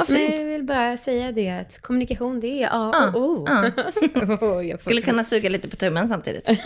[0.00, 0.40] Vad Men fint.
[0.40, 3.44] jag vill bara säga det att kommunikation det är A och O.
[3.48, 3.70] ja.
[4.40, 6.50] Oh, jag Skulle kunna suga lite på tummen samtidigt.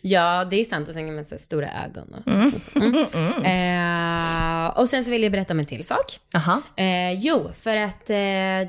[0.00, 0.88] Ja, det är sant.
[0.88, 2.14] Och sen med så stora ögon.
[2.14, 3.04] Och, mm.
[3.44, 6.20] Eh, och sen så vill jag berätta om en till sak.
[6.76, 8.14] Eh, jo, för att eh,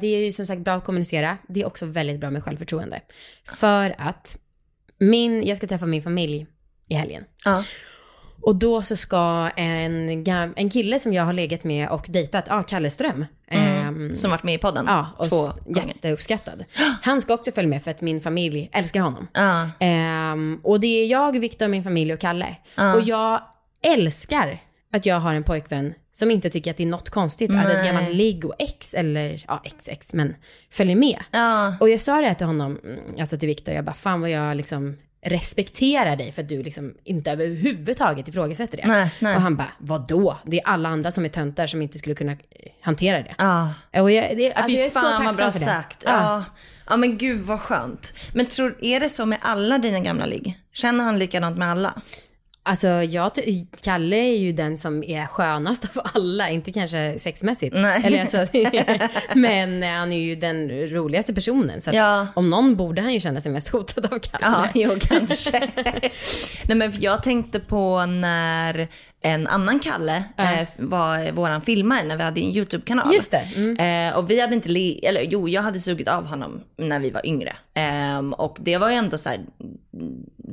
[0.02, 1.38] det är ju som sagt bra att kommunicera.
[1.48, 3.02] Det är också väldigt bra med självförtroende.
[3.60, 4.38] För att
[4.98, 6.48] min, jag ska träffa min familj
[6.90, 7.24] i helgen.
[7.46, 7.64] Ja.
[8.46, 10.10] Och då så ska en,
[10.56, 13.26] en kille som jag har legat med och dejtat, ja, Kalle Ström.
[13.48, 15.88] ehm, Som varit med i podden Ja, och två gånger.
[15.88, 16.64] jätteuppskattad.
[17.02, 19.28] Han ska också följa med för att min familj älskar honom.
[19.34, 19.70] Ja.
[19.80, 22.56] Ehm, och det är jag, Viktor, min familj och Kalle.
[22.96, 23.42] Och jag
[23.82, 24.60] älskar
[24.94, 27.74] att jag har en pojkvän som inte tycker att det är något konstigt att ett
[27.78, 27.88] Nej.
[27.88, 30.36] gammalt ligg och ex, eller ja, XX, men
[30.72, 31.20] följer med.
[31.32, 31.76] Ja.
[31.80, 34.58] Och jag sa det till honom, mm, alltså till Viktor, jag bara fan vad jag
[34.58, 38.88] liksom respekterar dig för att du liksom inte överhuvudtaget ifrågasätter det.
[38.88, 39.36] Nej, nej.
[39.36, 40.38] Och han bara, vadå?
[40.46, 42.38] Det är alla andra som är töntar som inte skulle kunna eh,
[42.82, 43.36] hantera det.
[43.38, 43.74] Ja.
[44.02, 45.66] Och jag, det, alltså jag är så tacksam vad bra för det.
[45.66, 46.04] sagt.
[46.06, 46.12] Ja.
[46.12, 46.44] Ja.
[46.90, 48.14] ja men gud vad skönt.
[48.34, 50.60] Men tror, är det så med alla dina gamla ligg?
[50.74, 52.02] Känner han likadant med alla?
[52.66, 53.32] Alltså jag,
[53.84, 57.76] Kalle är ju den som är skönast av alla, inte kanske sexmässigt.
[57.76, 58.02] Nej.
[58.04, 58.38] Eller alltså,
[59.36, 61.82] men han är ju den roligaste personen.
[61.82, 62.28] Så Ja.
[62.36, 64.46] om någon borde han ju känna sig mest hotad av Kalle.
[64.46, 65.70] Ja, jo kanske.
[66.68, 68.88] Nej men jag tänkte på när
[69.22, 73.14] en annan Kalle eh, var våran filmare när vi hade en YouTube-kanal.
[73.14, 74.10] Just det, mm.
[74.10, 74.70] Eh, och vi hade inte,
[75.08, 77.56] eller jo jag hade sugit av honom när vi var yngre.
[77.74, 79.40] Ehm, och det var ju ändå så här,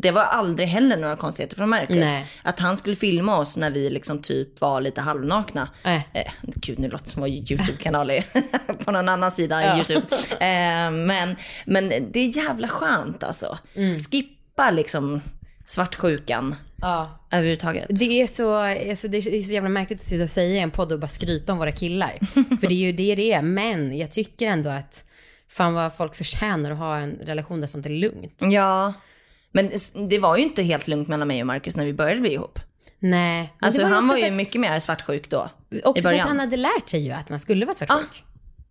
[0.02, 1.96] det var aldrig heller några konstigheter från Marcus.
[1.96, 2.26] Nej.
[2.42, 5.68] Att han skulle filma oss när vi liksom typ var lite halvnakna.
[5.84, 6.08] Nej.
[6.14, 8.24] Eh, gud nu låter det som vår YouTube-kanal är
[8.84, 10.06] på någon annan sida än YouTube.
[10.30, 11.36] Eh, men,
[11.66, 13.58] men det är jävla skönt alltså.
[13.74, 13.92] Mm.
[13.92, 15.20] Skippa liksom
[15.64, 17.18] svartsjukan Ja.
[17.30, 17.86] överhuvudtaget.
[17.88, 18.54] Det är, så,
[18.90, 21.08] alltså det är så jävla märkligt att sitta och säga i en podd och bara
[21.08, 22.18] skryta om våra killar.
[22.60, 23.42] För det är ju det det är.
[23.42, 25.04] Men jag tycker ändå att
[25.48, 28.42] fan vad folk förtjänar att ha en relation där sånt är lugnt.
[28.50, 28.92] Ja,
[29.52, 29.70] men
[30.08, 32.58] det var ju inte helt lugnt mellan mig och Marcus när vi började bli ihop.
[32.98, 33.54] Nej.
[33.60, 35.50] Alltså det han var ju för, mycket mer svartsjuk då.
[35.84, 38.24] Också för att han hade lärt sig ju att man skulle vara svartsjuk.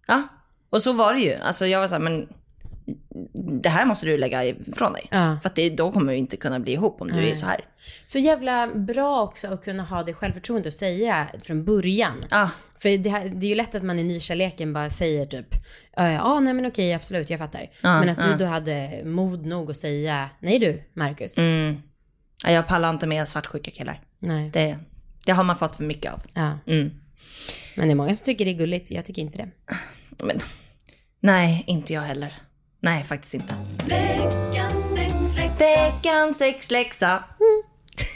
[0.07, 0.23] Ja,
[0.69, 1.33] och så var det ju.
[1.33, 2.27] Alltså jag var så här, men
[3.61, 5.07] det här måste du lägga ifrån dig.
[5.11, 5.37] Ja.
[5.41, 7.65] För att det, då kommer vi inte kunna bli ihop om du är så här.
[8.05, 12.25] Så jävla bra också att kunna ha det självförtroende och säga från början.
[12.29, 15.55] Ja, För det, här, det är ju lätt att man i nykärleken bara säger typ,
[15.95, 17.69] ja ah, nej men okej absolut jag fattar.
[17.81, 21.37] men att du då hade mod nog att säga, nej du Marcus.
[21.37, 21.81] Mm.
[22.43, 24.01] Ja, jag pallar inte med svartsjuka killar.
[24.19, 24.49] Nej.
[24.53, 24.77] Det,
[25.25, 26.21] det har man fått för mycket av.
[26.33, 26.59] Ja.
[26.67, 26.91] Mm.
[27.75, 29.75] Men det är många som tycker det är gulligt, jag tycker inte det.
[30.23, 30.39] Men,
[31.19, 32.33] nej, inte jag heller.
[32.79, 33.53] Nej, faktiskt inte.
[35.59, 37.23] Veckans sexläxa.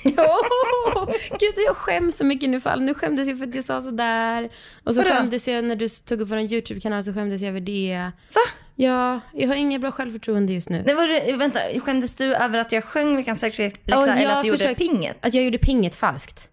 [0.06, 1.06] Oh,
[1.40, 2.76] gud, jag skäms så mycket nu för.
[2.76, 4.50] Nu skämdes jag för att jag sa sådär.
[4.84, 5.16] Och så Vadå?
[5.16, 8.12] skämdes jag när du tog upp vår YouTube-kanal så skämdes jag över det.
[8.34, 8.42] Va?
[8.76, 10.84] Ja, jag har inget bra självförtroende just nu.
[10.86, 14.32] Nej, var det, vänta, skämdes du över att jag sjöng veckans sexläxa Och eller jag
[14.32, 15.18] att du gjorde pinget?
[15.22, 16.50] Att jag gjorde pinget falskt.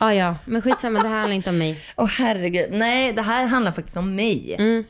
[0.00, 1.84] Ja, ja, men skitsamma, det här handlar inte om mig.
[1.96, 4.56] Åh herregud, nej det här handlar faktiskt om mig.
[4.58, 4.84] Mm.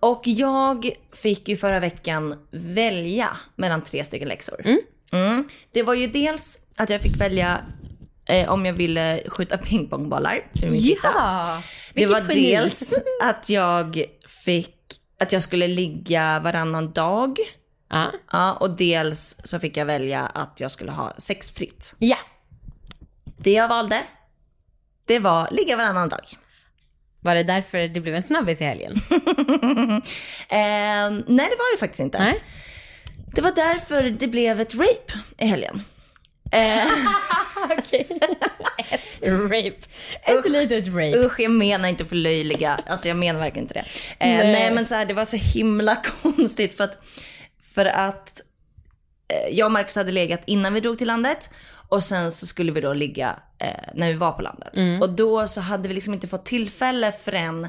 [0.00, 4.60] Och jag fick ju förra veckan välja mellan tre stycken läxor.
[5.12, 5.44] Mm.
[5.72, 7.60] Det var ju dels att jag fick välja
[8.26, 10.46] eh, om jag ville skjuta pingpongbollar.
[11.02, 11.62] Ja,
[11.94, 12.34] Det var geni.
[12.50, 14.02] dels att jag
[14.44, 14.74] fick
[15.20, 17.38] att jag skulle ligga varannan dag.
[17.90, 18.12] Ja.
[18.32, 21.96] Ja, och dels så fick jag välja att jag skulle ha sexfritt.
[21.98, 22.16] ja.
[23.40, 24.02] Det jag valde,
[25.06, 26.38] det var ligga varannan dag.
[27.20, 28.94] Var det därför det blev en snabbis i helgen?
[30.50, 32.18] Eh, nej, det var det faktiskt inte.
[32.18, 32.42] Nej.
[33.34, 35.82] Det var därför det blev ett rape i helgen.
[36.52, 36.86] Eh,
[37.78, 38.06] Okej.
[38.90, 39.76] Ett rape.
[40.22, 41.18] Ett litet rape.
[41.18, 42.80] usch, jag menar inte förlöjliga.
[42.86, 43.84] Alltså jag menar verkligen inte det.
[44.24, 44.52] Eh, Nej.
[44.52, 44.70] nej.
[44.70, 46.98] men så här, det var så himla konstigt för att,
[47.74, 48.40] för att
[49.28, 51.50] eh, jag och Marcus hade legat innan vi drog till landet.
[51.88, 54.72] Och sen så skulle vi då ligga eh, när vi var på landet.
[55.00, 57.68] Och då så hade vi liksom inte fått tillfälle förrän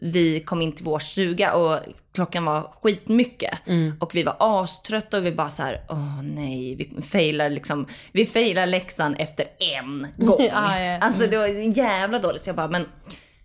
[0.00, 1.80] vi kom in till vår stuga och
[2.14, 3.58] klockan var skitmycket.
[4.00, 8.26] Och vi var aströtta och vi bara så här: åh nej, vi failar liksom, vi
[8.26, 10.36] failar läxan efter en gång.
[10.40, 10.98] Ja, ja.
[10.98, 11.46] Alltså det var
[11.78, 12.44] jävla dåligt.
[12.44, 12.86] Så jag bara, men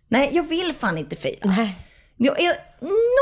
[0.08, 1.40] nej jag vill fan inte faila.
[1.58, 1.76] Nej.
[2.24, 2.56] Jag är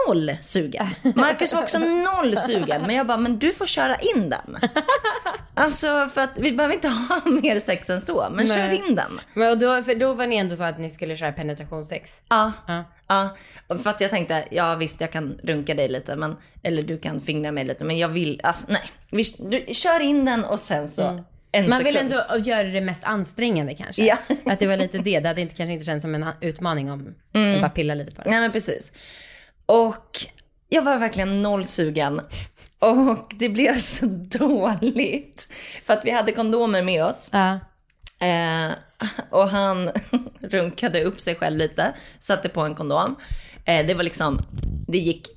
[0.07, 0.87] noll sugen.
[1.15, 2.81] Marcus var också noll sugen.
[2.81, 4.57] Men jag bara, men du får köra in den.
[5.53, 8.27] Alltså för att vi behöver inte ha mer sex än så.
[8.31, 8.57] Men Nej.
[8.57, 9.19] kör in den.
[9.33, 12.21] Men då, för då var ni ändå så att ni skulle köra penetrationssex?
[12.29, 12.51] Ja.
[12.67, 12.83] Ja.
[13.07, 13.35] Ja,
[13.77, 17.21] för att jag tänkte, ja visst jag kan runka dig lite, men, eller du kan
[17.21, 18.91] fingra mig lite, men jag vill, alltså nej.
[19.09, 21.69] Vi, du, kör in den och sen så en.
[21.69, 22.13] Man vill sekund.
[22.13, 24.05] ändå göra det mest ansträngande kanske.
[24.05, 24.17] Ja.
[24.45, 25.19] Att det var lite det.
[25.19, 27.51] Det hade inte, kanske inte känts som en utmaning om Mm.
[27.51, 28.29] man bara pilla lite på det.
[28.29, 28.91] Nej men precis.
[29.65, 30.17] Och
[30.69, 32.21] jag var verkligen noll sugen.
[32.79, 34.05] Och det blev så
[34.39, 35.53] dåligt.
[35.85, 37.29] För att vi hade kondomer med oss.
[37.31, 37.59] Ja.
[38.27, 38.71] Eh,
[39.29, 39.91] och han
[40.41, 43.15] runkade upp sig själv lite, satte på en kondom.
[43.65, 44.41] Eh, det var liksom,
[44.87, 45.27] det gick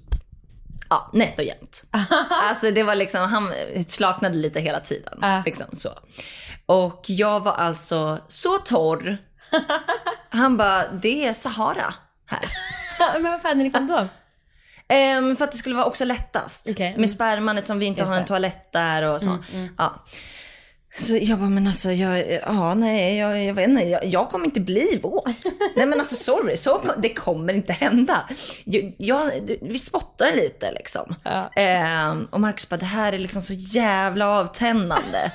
[0.91, 1.85] ja, nätt och jämnt.
[2.31, 3.53] alltså det var liksom, han
[3.87, 5.43] slaknade lite hela tiden.
[5.45, 5.91] Liksom så.
[6.67, 9.19] Och jag var alltså så torr.
[10.31, 11.95] Han bara, det är Sahara
[12.27, 12.45] här.
[13.21, 14.09] Men varför hade ni kondom?
[14.89, 16.79] Ehm, för att det skulle vara också lättast.
[16.79, 17.01] Mm.
[17.01, 18.29] Med sperman eftersom vi inte Just har en det.
[18.29, 19.39] toalett där och så.
[19.79, 20.05] Ja.
[20.99, 24.45] Så jag bara, men alltså, jag, ja, nej, jag, jag vet inte, jag, jag kommer
[24.45, 25.27] inte bli våt.
[25.77, 28.29] nej men alltså sorry, så, det kommer inte hända.
[28.65, 29.31] Jag, jag,
[29.63, 31.15] vi spottar lite liksom.
[31.23, 31.51] Ja.
[31.57, 35.33] Ehm, och Marcus bara, det här är liksom så jävla avtändande.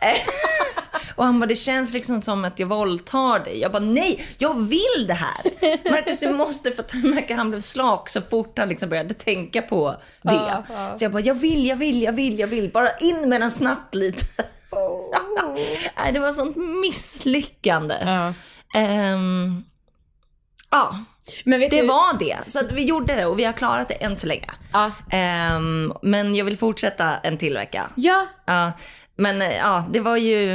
[0.00, 0.18] Eh,
[1.16, 3.60] och han bara, det känns liksom som att jag våldtar dig.
[3.60, 5.90] Jag bara, nej, jag vill det här.
[5.90, 9.90] Marcus, du måste, för att han blev slak så fort han liksom började tänka på
[10.22, 10.32] det.
[10.34, 10.96] Ja, ja.
[10.96, 12.70] Så jag bara, jag vill, jag vill, jag vill, jag vill.
[12.70, 14.44] Bara in med den snabbt lite.
[15.96, 17.98] Nej, det var sånt misslyckande.
[18.04, 18.34] Ja.
[18.74, 19.64] Ehm,
[20.70, 20.98] ja,
[21.44, 22.38] Men det du, var det.
[22.46, 24.48] Så vi gjorde det och vi har klarat det än så länge.
[24.72, 24.90] Ja.
[25.10, 27.90] Ehm, men jag vill fortsätta en till vecka.
[27.94, 28.72] Ja, Ja,
[29.16, 30.52] men eh, ja, det var ju...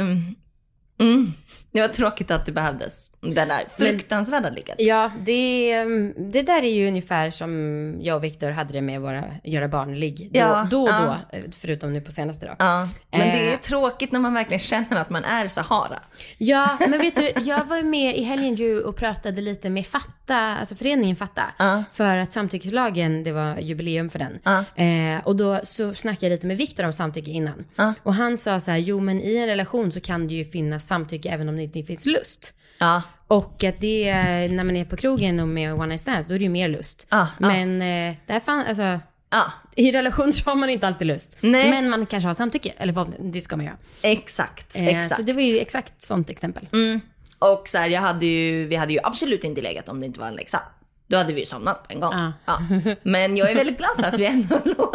[1.00, 1.32] Mm,
[1.72, 3.12] det var tråkigt att det behövdes.
[3.20, 4.74] Den där fruktansvärda ligget.
[4.78, 5.84] ja det,
[6.32, 10.30] det där är ju ungefär som jag och Viktor hade det med våra göra barn-ligg.
[10.32, 11.16] Då, Ja, då och ja.
[11.32, 12.54] då, eh, förutom nu på senaste då.
[12.58, 13.58] Ja, men det är Eh.
[13.58, 15.98] tråkigt när man verkligen känner att man är Sahara.
[16.38, 19.86] Ja, men vet du, jag var ju med i helgen ju och pratade lite med
[19.86, 21.42] Fatta, alltså föreningen Fatta.
[21.58, 21.84] Ja.
[21.92, 24.38] För att samtyckeslagen, det var jubileum för den.
[24.74, 27.64] Eh, och då så snackade jag lite med Viktor om samtycke innan.
[28.02, 30.86] Och han sa så här, jo men i en relation så kan det ju finnas
[30.86, 32.54] samtycke även om det inte finns lust.
[32.78, 36.28] Ja, Och att det, är- när man är på krogen och med one night stands,
[36.28, 37.06] då är det ju mer lust.
[37.10, 37.28] Ja.
[37.38, 39.00] Men eh, det här fan, alltså,
[39.30, 41.36] ja, i relation så har man inte alltid lust.
[41.40, 41.70] Nej.
[41.70, 43.76] Men man kanske har samtycke, eller vad, det ska man göra.
[44.02, 44.76] exakt.
[44.76, 45.16] Eh, exakt.
[45.16, 46.68] Så det var ju exakt sånt exempel.
[46.72, 47.00] Mm.
[47.38, 50.20] Och så här, jag hade ju, vi hade ju absolut inte legat om det inte
[50.20, 50.62] var en läxa.
[51.08, 52.12] Då hade vi ju somnat på en gång.
[52.12, 52.32] Ja.
[52.46, 52.58] Ja.
[53.02, 54.94] Men jag är väldigt glad för att vi ändå låg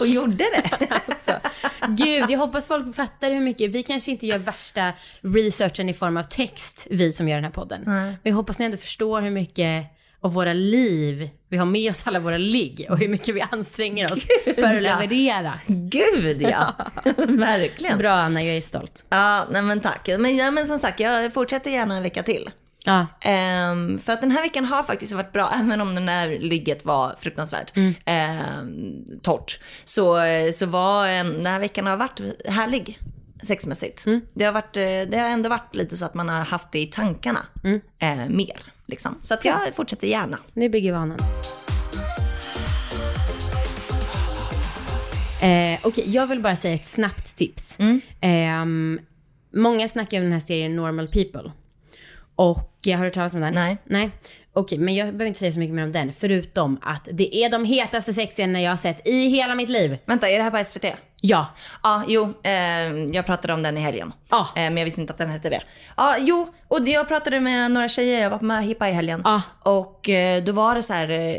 [0.00, 0.88] och gjorde det.
[0.90, 1.32] Alltså,
[1.88, 6.16] gud, jag hoppas folk fattar hur mycket, vi kanske inte gör värsta researchen i form
[6.16, 7.82] av text, vi som gör den här podden.
[7.84, 9.86] Men jag hoppas ni ändå förstår hur mycket
[10.20, 14.12] av våra liv, vi har med oss alla våra ligg och hur mycket vi anstränger
[14.12, 14.80] oss Gud, för att ja.
[14.80, 15.60] leverera.
[15.66, 16.74] Gud ja,
[17.28, 17.98] verkligen.
[17.98, 19.06] Bra Anna, jag är stolt.
[19.08, 20.08] Ja, nej men tack.
[20.18, 22.50] Men, ja, men som sagt, jag fortsätter gärna en vecka till.
[22.86, 26.38] Ja, Ehm, för att den här veckan har faktiskt varit bra, även om den här
[26.38, 27.72] ligget var fruktansvärt
[28.04, 29.60] ehm, torrt.
[29.84, 30.18] Så,
[30.54, 32.98] så var en, den här veckan har varit härlig
[33.42, 34.04] sexmässigt.
[34.34, 36.78] Det, har varit, eh, det har ändå varit lite så att man har haft det
[36.78, 37.46] i tankarna
[37.98, 38.62] eh, mer.
[38.86, 39.18] Liksom.
[39.20, 40.38] Så att jag fortsätter gärna.
[40.52, 41.18] nu bygger vanan.
[45.42, 47.78] Eh, Okej, jag vill bara säga ett snabbt tips.
[48.20, 49.00] Ehm,
[49.54, 51.52] många snackar om den här serien Normal People.
[52.36, 53.54] Och jag har hört talas om den?
[53.54, 53.76] Nej.
[53.84, 54.10] Nej.
[54.52, 56.12] Okej, men jag behöver inte säga så mycket mer om den.
[56.12, 59.98] Förutom att det är de hetaste sexscenerna jag har sett i hela mitt liv.
[60.06, 60.84] Vänta, är det här på SVT?
[61.20, 61.46] Ja.
[61.82, 62.52] Ja, jo, eh,
[63.12, 64.12] jag pratade om den i helgen.
[64.30, 64.48] Ja.
[64.56, 65.62] Eh, men jag visste inte att den hette det.
[65.96, 69.22] Ja, jo, och jag pratade med några tjejer, jag var på Möhippa i helgen.
[69.24, 69.42] Ja.
[69.62, 71.38] Och eh, då var det så här, eh,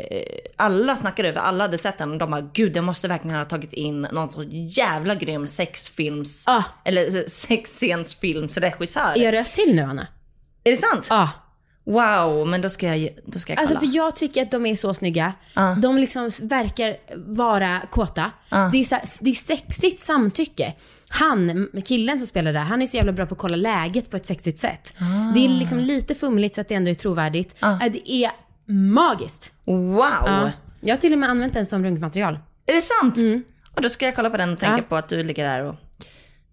[0.56, 3.44] alla snackade över, alla hade sett den och de bara, gud jag måste verkligen ha
[3.44, 6.64] tagit in någon så jävla grym sexfilms, Ja.
[6.84, 9.12] eller sexscensfilmsregissör.
[9.18, 10.06] Är jag röst till nu, Anna?
[10.66, 11.06] Är det sant?
[11.10, 11.30] Ja.
[11.84, 13.68] Wow, men då ska jag, då ska jag kolla.
[13.70, 15.32] Alltså för jag tycker att de är så snygga.
[15.54, 15.76] Ja.
[15.82, 18.30] De liksom verkar vara kåta.
[18.72, 20.74] Det, är så, det är sexigt samtycke.
[21.08, 24.16] Han, killen som spelar där, han är så jävla bra på att kolla läget på
[24.16, 24.94] ett sexigt sätt.
[25.34, 27.56] Det är liksom lite fumligt så att det ändå är trovärdigt.
[27.62, 28.30] Äh, Det är
[28.72, 29.52] magiskt.
[29.64, 29.98] Wow!
[30.00, 30.50] Ja.
[30.80, 32.38] Jag har till och med använt den som runkmaterial.
[32.66, 33.16] Är det sant?
[33.74, 34.84] Och då ska jag kolla på den och tänka Mm.
[34.84, 35.74] På att du ligger där och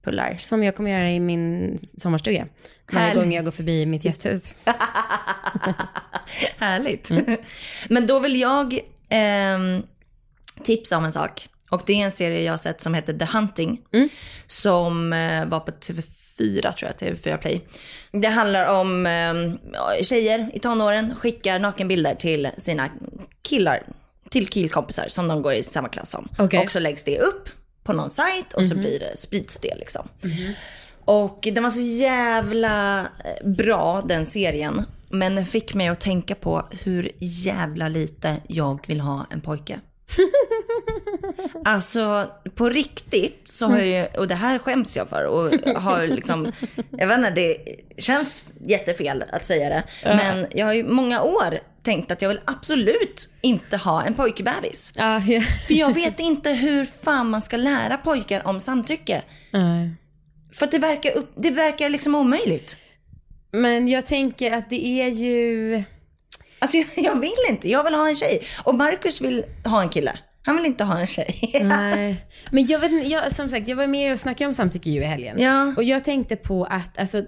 [0.04, 0.36] pullar.
[0.40, 2.48] Som jag kommer göra i min sommarstuga.
[2.92, 4.54] Varje gång jag går förbi mitt gästhus.
[6.58, 7.12] Härligt.
[7.90, 9.84] Men då vill jag ehm,
[10.64, 11.48] tipsa om en sak.
[11.70, 13.82] Och det är en serie jag har sett som heter The Hunting.
[14.48, 16.04] Som eh, var på TV4
[16.38, 17.62] fyra tror jag, TV4 Play.
[18.12, 22.90] Det handlar om eh, tjejer i tonåren skickar nakenbilder till sina
[23.42, 23.84] killar,
[24.30, 26.28] till killkompisar som de går i samma klass som.
[26.38, 26.60] Okej.
[26.60, 27.50] Och så läggs det upp
[27.84, 30.08] på någon sajt och så blir det, sprids det liksom.
[31.06, 34.86] Och den var så jävla eh, bra den serien.
[35.10, 39.80] Men den fick mig att tänka på hur jävla lite jag vill ha en pojke.
[41.66, 46.08] Alltså på riktigt så har jag ju, och det här skäms jag för och har
[46.08, 46.52] liksom,
[46.92, 47.58] jag vet inte, det
[47.98, 49.84] känns jättefel att säga det.
[50.04, 54.94] Men jag har ju många år tänkt att jag vill absolut inte ha en pojkbebis.
[54.96, 55.42] Ja, ja.
[55.68, 59.22] För jag vet inte hur fan man ska lära pojkar om samtycke.
[60.54, 62.78] För det verkar, upp, det verkar liksom omöjligt.
[63.52, 65.84] Men jag tänker att det är ju...
[66.60, 68.44] Alltså jag, jag vill inte, jag vill ha en tjej.
[68.64, 70.12] Och Marcus vill ha en kille.
[70.46, 71.60] Han vill inte ha en tjej.
[71.64, 72.26] Nej.
[72.52, 75.06] Men jag vet jag, som sagt, jag var med och snackade om samtycke ju i
[75.06, 75.40] helgen.
[75.40, 75.74] Ja.
[75.78, 77.22] Och jag tänkte på att alltså,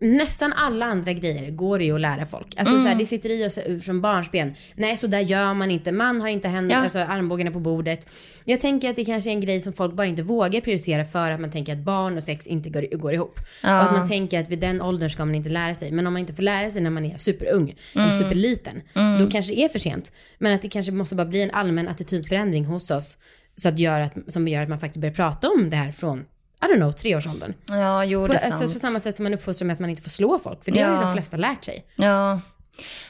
[0.00, 2.54] nästan alla andra grejer går det ju att lära folk.
[2.56, 2.82] Alltså Mm.
[2.84, 4.54] så här, det sitter i oss från barnsben.
[4.74, 5.92] Nej, så där gör man inte.
[5.92, 6.82] Man har inte händer, Ja.
[6.82, 8.08] alltså, armbågarna på bordet.
[8.44, 11.30] Jag tänker att det kanske är en grej som folk bara inte vågar prioritera för
[11.30, 13.40] att man tänker att barn och sex inte går, går ihop.
[13.62, 13.78] Ja.
[13.80, 15.90] Och att man tänker att vid den åldern ska man inte lära sig.
[15.92, 18.82] Men om man inte får lära sig när man är superung eller superliten,
[19.20, 20.12] då kanske det är för sent.
[20.38, 23.18] Men att det kanske måste bara bli en allmän attitydförändring hos oss.
[23.54, 26.24] Så att gör att, som gör att man faktiskt börjar prata om det här från,
[26.62, 27.54] I don't know, treårsåldern.
[27.68, 28.72] Ja, jo På, det är alltså, sant.
[28.72, 30.64] på samma sätt som man uppfostrar med att man inte får slå folk.
[30.64, 31.02] För det har ju Ja.
[31.02, 31.84] de flesta lärt sig.
[31.96, 32.40] Ja.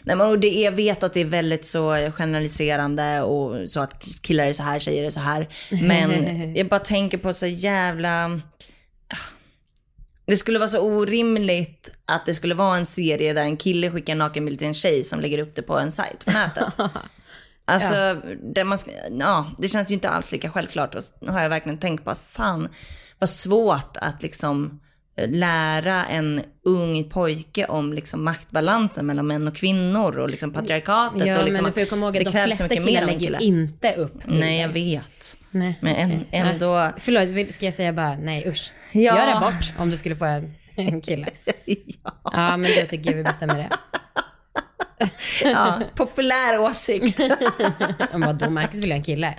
[0.02, 4.04] Nej, men och det, jag vet att det är väldigt så generaliserande och så att
[4.22, 5.48] killar är så här, tjejer är så här.
[5.82, 8.40] Men jag bara tänker på så jävla...
[10.26, 14.12] Det skulle vara så orimligt att det skulle vara en serie där en kille skickar
[14.12, 16.74] en nakenbild till en tjej som lägger upp det på en sajt på nätet.
[17.64, 18.20] Alltså,
[18.54, 18.78] där man
[19.18, 20.94] ja, det känns ju inte alls lika självklart.
[20.94, 22.68] Och har jag verkligen tänkt på att fan,
[23.20, 24.80] vad svårt att liksom
[25.16, 31.26] eh, lära en ung pojke om liksom maktbalansen mellan män och kvinnor och liksom patriarkatet.
[31.26, 33.38] Ja, och liksom men du får komma ihåg det att de flesta killar lägger kille.
[33.40, 35.38] inte upp Nej, jag vet.
[35.50, 36.28] Nej, Men en- okej.
[36.30, 36.92] ändå- Ja.
[36.98, 38.72] Förlåt, ska jag säga bara nej usch.
[38.92, 39.00] Ja.
[39.00, 41.26] Gör abort om du skulle få en, en kille.
[41.64, 42.20] ja.
[42.24, 43.70] Ja, men då tycker jag vi bestämmer det.
[45.42, 47.20] ja, populär åsikt.
[48.12, 49.34] Vadå, Marcus vill ha en kille.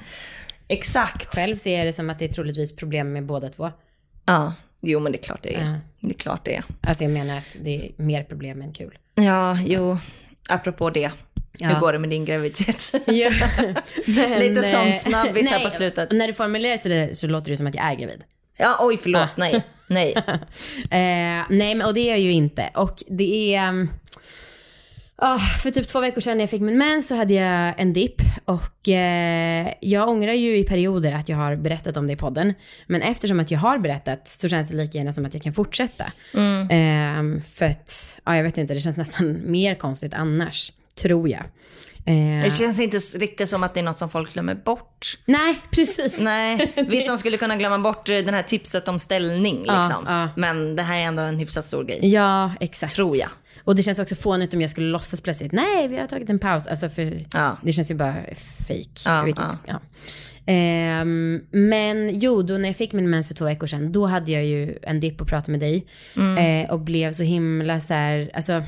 [0.72, 1.36] Exakt.
[1.36, 3.72] Själv ser jag det som att det är troligtvis problem med båda två.
[4.26, 5.62] Ja, jo men det är klart det är.
[5.62, 5.76] Ja.
[6.00, 6.64] Det är klart det är.
[6.82, 8.98] Alltså jag menar att det är mer problem än kul.
[9.16, 9.98] Ja, jo.
[10.50, 11.12] Apropå det.
[11.60, 11.68] Ja.
[11.68, 12.94] Hur går det med din graviditet?
[13.06, 13.32] Ja,
[14.06, 16.12] men, Lite sån eh, snabbis här på slutet.
[16.12, 18.24] När du formulerar sig där så låter det som att jag är gravid.
[18.58, 19.22] Ja, oj förlåt.
[19.22, 19.30] Ah.
[19.36, 20.16] Nej, nej.
[20.92, 22.70] Eh, nej, men och det är jag ju inte.
[22.74, 23.88] Och det är...
[25.22, 27.94] ah, för typ två veckor sedan när jag fick min mens så hade jag en
[27.94, 32.16] dipp och eh, jag ångrar ju i perioder att jag har berättat om det i
[32.16, 32.54] podden.
[32.88, 35.54] Men eftersom att jag har berättat så känns det lika gärna som att jag kan
[35.54, 36.04] fortsätta.
[36.70, 41.42] Eh, för att, ja jag vet inte, det känns nästan mer konstigt annars, tror jag.
[42.06, 45.18] Eh, Det känns inte riktigt som att det är något som folk glömmer bort.
[45.26, 46.20] nej, precis.
[46.20, 50.04] Nej, vi som skulle kunna glömma bort eh, den här tipset om ställning Ja, liksom.
[50.08, 50.30] ja.
[50.36, 52.00] Men det här är ändå en hyfsat stor grej.
[52.14, 52.96] Ja, exakt.
[52.96, 53.30] Tror jag.
[53.64, 56.40] Och det känns också fånigt om jag skulle låtsas plötsligt, nej vi har tagit en
[56.40, 56.68] paus.
[56.68, 57.58] Alltså för Ja.
[57.64, 58.16] det känns ju bara
[58.68, 58.90] fake.
[59.06, 59.82] Ja, vilket, ja.
[60.46, 64.32] Ehm, men jo, då när jag fick min mens för två veckor sedan, då hade
[64.32, 65.86] jag ju en dipp och pratade med dig.
[66.18, 66.66] Mm.
[66.66, 68.64] Eh, och blev så himla så här, alltså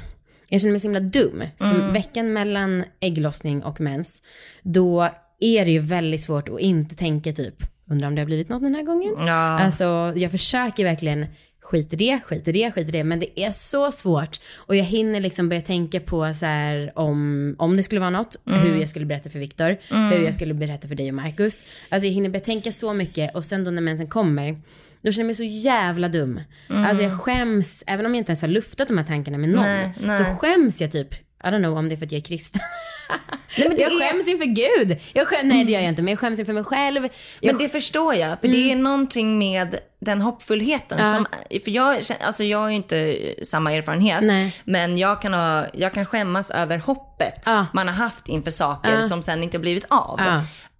[0.49, 1.43] jag kände mig så himla dum.
[1.59, 1.93] Mm.
[1.93, 4.21] veckan mellan ägglossning och mens,
[4.63, 7.55] då är det ju väldigt svårt att inte tänka typ,
[7.89, 9.13] undrar om det har blivit något den här gången?
[9.27, 9.59] Ja.
[9.59, 11.25] Alltså jag försöker verkligen
[11.73, 13.03] skit i det, skit i det, skit i det.
[13.03, 14.39] Men det är så svårt.
[14.57, 18.35] Och jag hinner liksom börja tänka på så här om, om det skulle vara något,
[18.45, 19.77] hur jag skulle berätta för Viktor,
[20.09, 21.63] hur jag skulle berätta för dig och Marcus.
[21.89, 24.61] Alltså jag hinner börja tänka så mycket och sen då när mensen kommer,
[25.01, 26.39] då känner jag mig så jävla dum.
[26.67, 29.63] Alltså jag skäms, även om jag inte ens har luftat de här tankarna med någon,
[29.63, 30.17] Nej, nej.
[30.17, 31.13] så skäms jag typ.
[31.13, 32.61] I don't know om det är för att jag är kristen.
[33.57, 34.97] Nej, men det jag är- skäms inför Gud.
[35.13, 37.07] Jag skäm, nej det gör jag inte, men jag skäms inför mig själv.
[37.39, 40.99] Jag Men det förstår jag, för det är någonting med den hoppfullheten.
[40.99, 41.11] Mm.
[41.11, 41.15] Ja.
[41.49, 44.55] Som, för jag, alltså jag har ju inte samma erfarenhet, Nej.
[44.63, 47.65] men jag kan, ha, jag kan skämmas över hoppet Ja.
[47.73, 49.03] man har haft inför saker Ja.
[49.03, 50.19] som sen inte blivit av.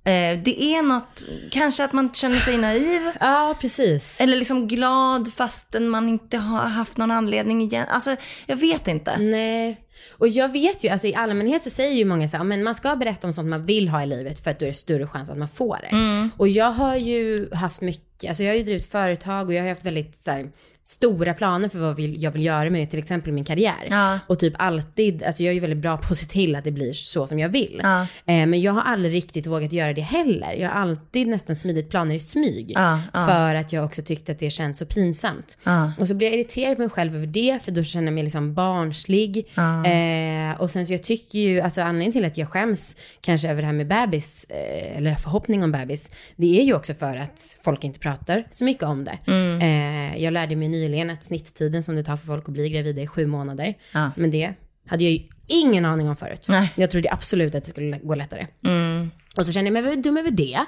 [0.05, 3.01] Eh, det är något, kanske att man känner sig naiv.
[3.19, 4.21] Ja, precis.
[4.21, 7.87] Eller liksom glad fastän man inte har haft någon anledning igen.
[7.89, 9.17] Alltså, jag vet inte.
[9.17, 9.77] Nej.
[10.17, 12.75] Och jag vet ju, alltså i allmänhet så säger ju många så här, men man
[12.75, 15.07] ska berätta om sånt man vill ha i livet för att då är det större
[15.07, 16.29] chans att man får det.
[16.37, 19.69] Och jag har ju haft mycket, alltså jag har ju drivit företag och jag har
[19.69, 20.51] haft väldigt så här,
[20.83, 23.87] stora planer för vad vill, jag vill göra med till exempel min karriär.
[23.89, 24.19] Ja.
[24.27, 26.71] Och typ alltid, alltså jag är ju väldigt bra på att se till att det
[26.71, 27.79] blir så som jag vill.
[27.83, 28.01] Ja.
[28.01, 28.07] Eh,
[28.45, 30.53] men jag har aldrig riktigt vågat göra det heller.
[30.53, 32.71] Jag har alltid nästan smidit planer i smyg.
[32.75, 32.99] Ja.
[33.13, 35.57] För att jag också tyckte att det känns så pinsamt.
[35.99, 38.23] Och så blir jag irriterad på mig själv över det, för då känner jag mig
[38.23, 39.47] liksom barnslig.
[39.57, 43.61] Eh, och sen så jag tycker ju, alltså anledningen till att jag skäms kanske över
[43.61, 47.57] det här med bebis, eh, eller förhoppning om bebis, det är ju också för att
[47.63, 49.17] folk inte pratar så mycket om det.
[49.27, 49.59] Mm.
[49.61, 53.01] Eh, jag lärde mig nyligen att snitttiden som det tar för folk att bli gravida
[53.01, 53.73] är sju månader.
[53.93, 54.11] Ja.
[54.15, 54.53] Men det
[54.87, 56.47] hade jag ju ingen aning om förut.
[56.49, 56.73] Nej.
[56.75, 58.47] Jag trodde absolut att det skulle gå lättare.
[58.65, 59.11] Mm.
[59.37, 60.59] Och så kände jag mig dum över det.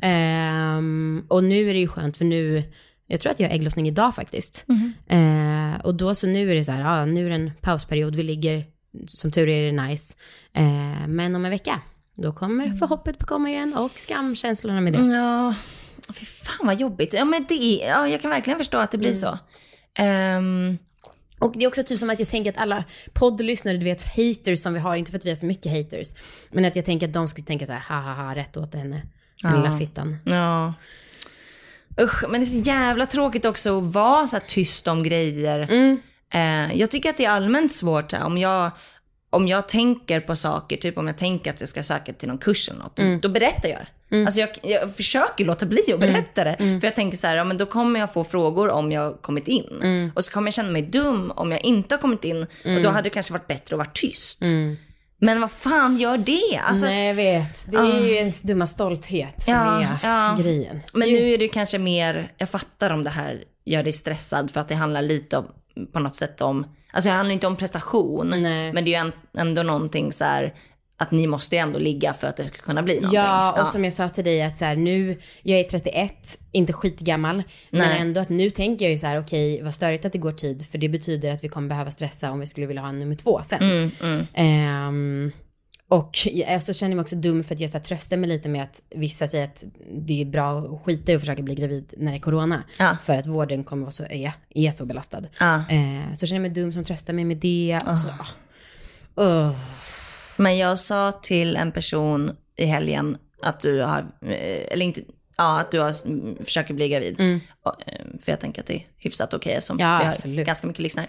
[0.00, 2.62] Ehm, och nu är det ju skönt för nu,
[3.06, 4.64] jag tror att jag har ägglossning idag faktiskt.
[4.68, 4.92] Mhm.
[5.08, 8.14] Eh, och då så nu är det så här, ja nu är det en pausperiod,
[8.16, 8.64] vi ligger,
[9.06, 10.14] som tur är det nice.
[10.52, 11.80] Eh, men om en vecka,
[12.16, 12.76] då kommer Mm.
[12.76, 14.98] förhoppet komma igen och skamkänslorna med det.
[15.16, 15.54] Ja,
[16.12, 17.12] fy fan vad jobbigt.
[17.14, 19.38] Ja, men det är, ja, jag kan verkligen förstå att det blir så.
[19.98, 20.78] Ehm,
[21.38, 24.60] Och det är också typ som att jag tänker att alla poddlyssnare, du vet haters
[24.62, 26.14] som vi har, inte för att vi har så mycket haters,
[26.50, 28.74] men att jag tänker att de skulle tänka så här, ha ha ha, rätt åt
[28.74, 29.02] henne,
[29.42, 30.16] den lilla fittan.
[30.24, 30.74] ja.
[32.00, 35.68] Usch, men det är så jävla tråkigt också att vara så tyst om grejer.
[36.34, 38.70] Eh, jag tycker att det är allmänt svårt här, om jag,
[39.30, 42.38] om jag tänker på saker, typ om jag tänker att jag ska söka till någon
[42.38, 43.86] kurs eller något, då berättar jag.
[44.26, 46.56] Alltså jag, jag försöker låta bli att berätta det.
[46.58, 49.12] För jag tänker så här, ja, men då kommer jag få frågor om jag har
[49.22, 50.12] kommit in.
[50.14, 52.42] Och så kommer jag känna mig dum om jag inte har kommit in.
[52.42, 54.42] Och då hade det kanske varit bättre att vara tyst.
[55.22, 56.56] Men vad fan gör det?
[56.64, 60.36] Alltså, Nej jag vet, det är ju ens dumma stolthet som Ja, är ja.
[60.42, 60.80] grejen.
[60.94, 64.60] Men nu är det kanske mer, jag fattar om det här gör dig stressad för
[64.60, 65.46] att det handlar lite om,
[65.92, 68.72] på något sätt om, alltså det handlar inte om prestation, Nej.
[68.72, 70.54] men det är ju ändå någonting så här
[71.00, 73.20] att ni måste ändå ligga för att det ska kunna bli någonting.
[73.20, 76.72] Ja, och som jag sa till dig att så här, nu, jag är 31, inte
[76.72, 77.98] skitgammal, men Nej.
[78.00, 80.66] ändå att nu tänker jag ju så här, okej, vad störigt att det går tid,
[80.66, 83.14] för det betyder att vi kommer behöva stressa om vi skulle vilja ha en nummer
[83.14, 83.90] två sen.
[84.02, 85.32] Mm, Ehm,
[85.88, 88.28] och jag, så känner jag mig också dum för att jag så här, tröstar mig
[88.28, 91.54] lite med att vissa säger att det är bra att skita i att försöka bli
[91.54, 92.64] gravid när det är corona.
[92.78, 92.96] Ja.
[93.02, 95.22] För att vården kommer vara så, är, är så belastad.
[95.40, 95.54] Ja.
[95.54, 97.80] Eh, så känner jag mig dum som tröstar mig med det.
[97.86, 98.08] Och så.
[99.22, 99.56] Ugh.
[100.40, 105.00] Men jag sa till en person i helgen att du har, eh, eller inte,
[105.36, 107.40] ja att du har, mm, försöker bli gravid.
[107.64, 110.46] Och, eh, För jag tänker att det är hyfsat okej som Ja, vi har absolut.
[110.46, 111.06] ganska mycket lyssnare.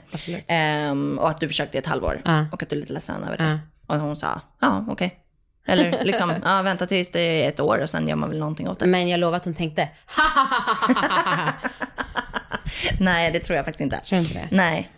[0.48, 2.46] Ehm, och att du försökte i ett halvår Ja.
[2.52, 3.44] och att du är lite ledsen över det.
[3.44, 3.60] Ja.
[3.96, 5.18] Och hon sa, ja okej.
[5.68, 8.70] Eller liksom, ja vänta tills det är ett år och sen gör man väl någonting
[8.70, 8.86] åt det.
[8.88, 9.82] Men jag lovar att hon tänkte,
[13.00, 13.98] Nej det tror jag faktiskt inte.
[13.98, 14.48] tror inte det?
[14.52, 14.90] Nej.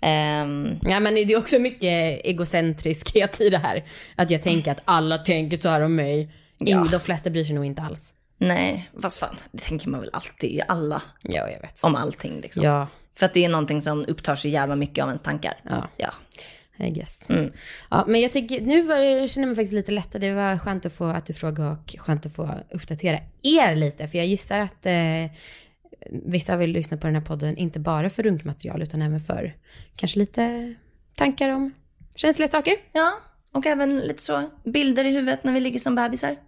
[0.00, 3.84] Ehm, Ja men det är också mycket egocentriskhet i det här.
[4.16, 6.30] Att jag tänker att alla tänker så här om mig.
[6.58, 6.86] Ja.
[6.92, 8.12] De flesta bryr sig nog inte alls.
[8.38, 11.80] nej, fast fan, det tänker man väl alltid i alla, Ja, jag vet.
[11.84, 12.64] om allting liksom.
[12.64, 12.86] Ja,
[13.18, 15.54] För att det är någonting som upptar så jävla mycket av ens tankar.
[15.62, 15.88] Ja.
[15.96, 16.12] ja.
[16.78, 17.30] I guess.
[17.30, 17.52] Mm.
[17.90, 20.20] Ja, men jag tycker, nu var, det- känner jag mig faktiskt lite lättad.
[20.20, 24.08] Det var skönt att få att du frågade och skönt att få uppdatera er lite.
[24.08, 24.92] För jag gissar att eh,
[26.10, 29.54] vissa vill lyssna på den här podden, inte bara för runkmaterial utan även för
[29.96, 30.74] kanske lite
[31.14, 31.72] tankar om
[32.14, 32.74] känsliga saker.
[32.92, 33.20] Ja,
[33.52, 36.36] och även lite så bilder i huvudet när vi ligger som bebisar.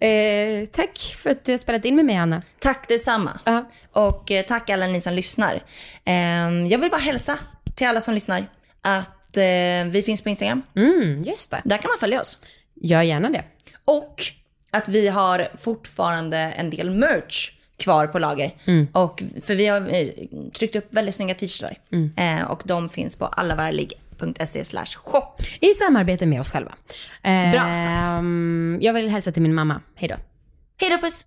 [0.00, 2.42] Eh, tack för att du har spelat in med mig, Anna.
[2.58, 3.40] Tack detsamma.
[3.44, 3.70] Ja.
[3.92, 5.62] Och eh, tack alla ni som lyssnar.
[6.04, 7.38] Ehm, jag vill bara hälsa
[7.74, 8.46] till alla som lyssnar
[8.82, 10.62] att eh, vi finns på Instagram.
[10.76, 11.62] Mm, just det.
[11.64, 12.38] Där kan man följa oss.
[12.74, 13.44] Gör gärna det.
[13.84, 14.22] Och
[14.70, 18.52] att vi har fortfarande en del merch kvar på lager.
[18.92, 20.08] Och, för vi har eh,
[20.52, 21.76] tryckt upp väldigt snygga t-shirtar.
[22.16, 24.64] Eh, och de finns på allavarlig.se
[25.04, 25.36] shop.
[25.60, 26.74] I samarbete med oss själva.
[27.22, 28.84] Eh, Bra sagt.
[28.84, 29.80] Jag vill hälsa till min mamma.
[29.94, 30.14] Hej då.
[30.80, 31.24] Hej då puss!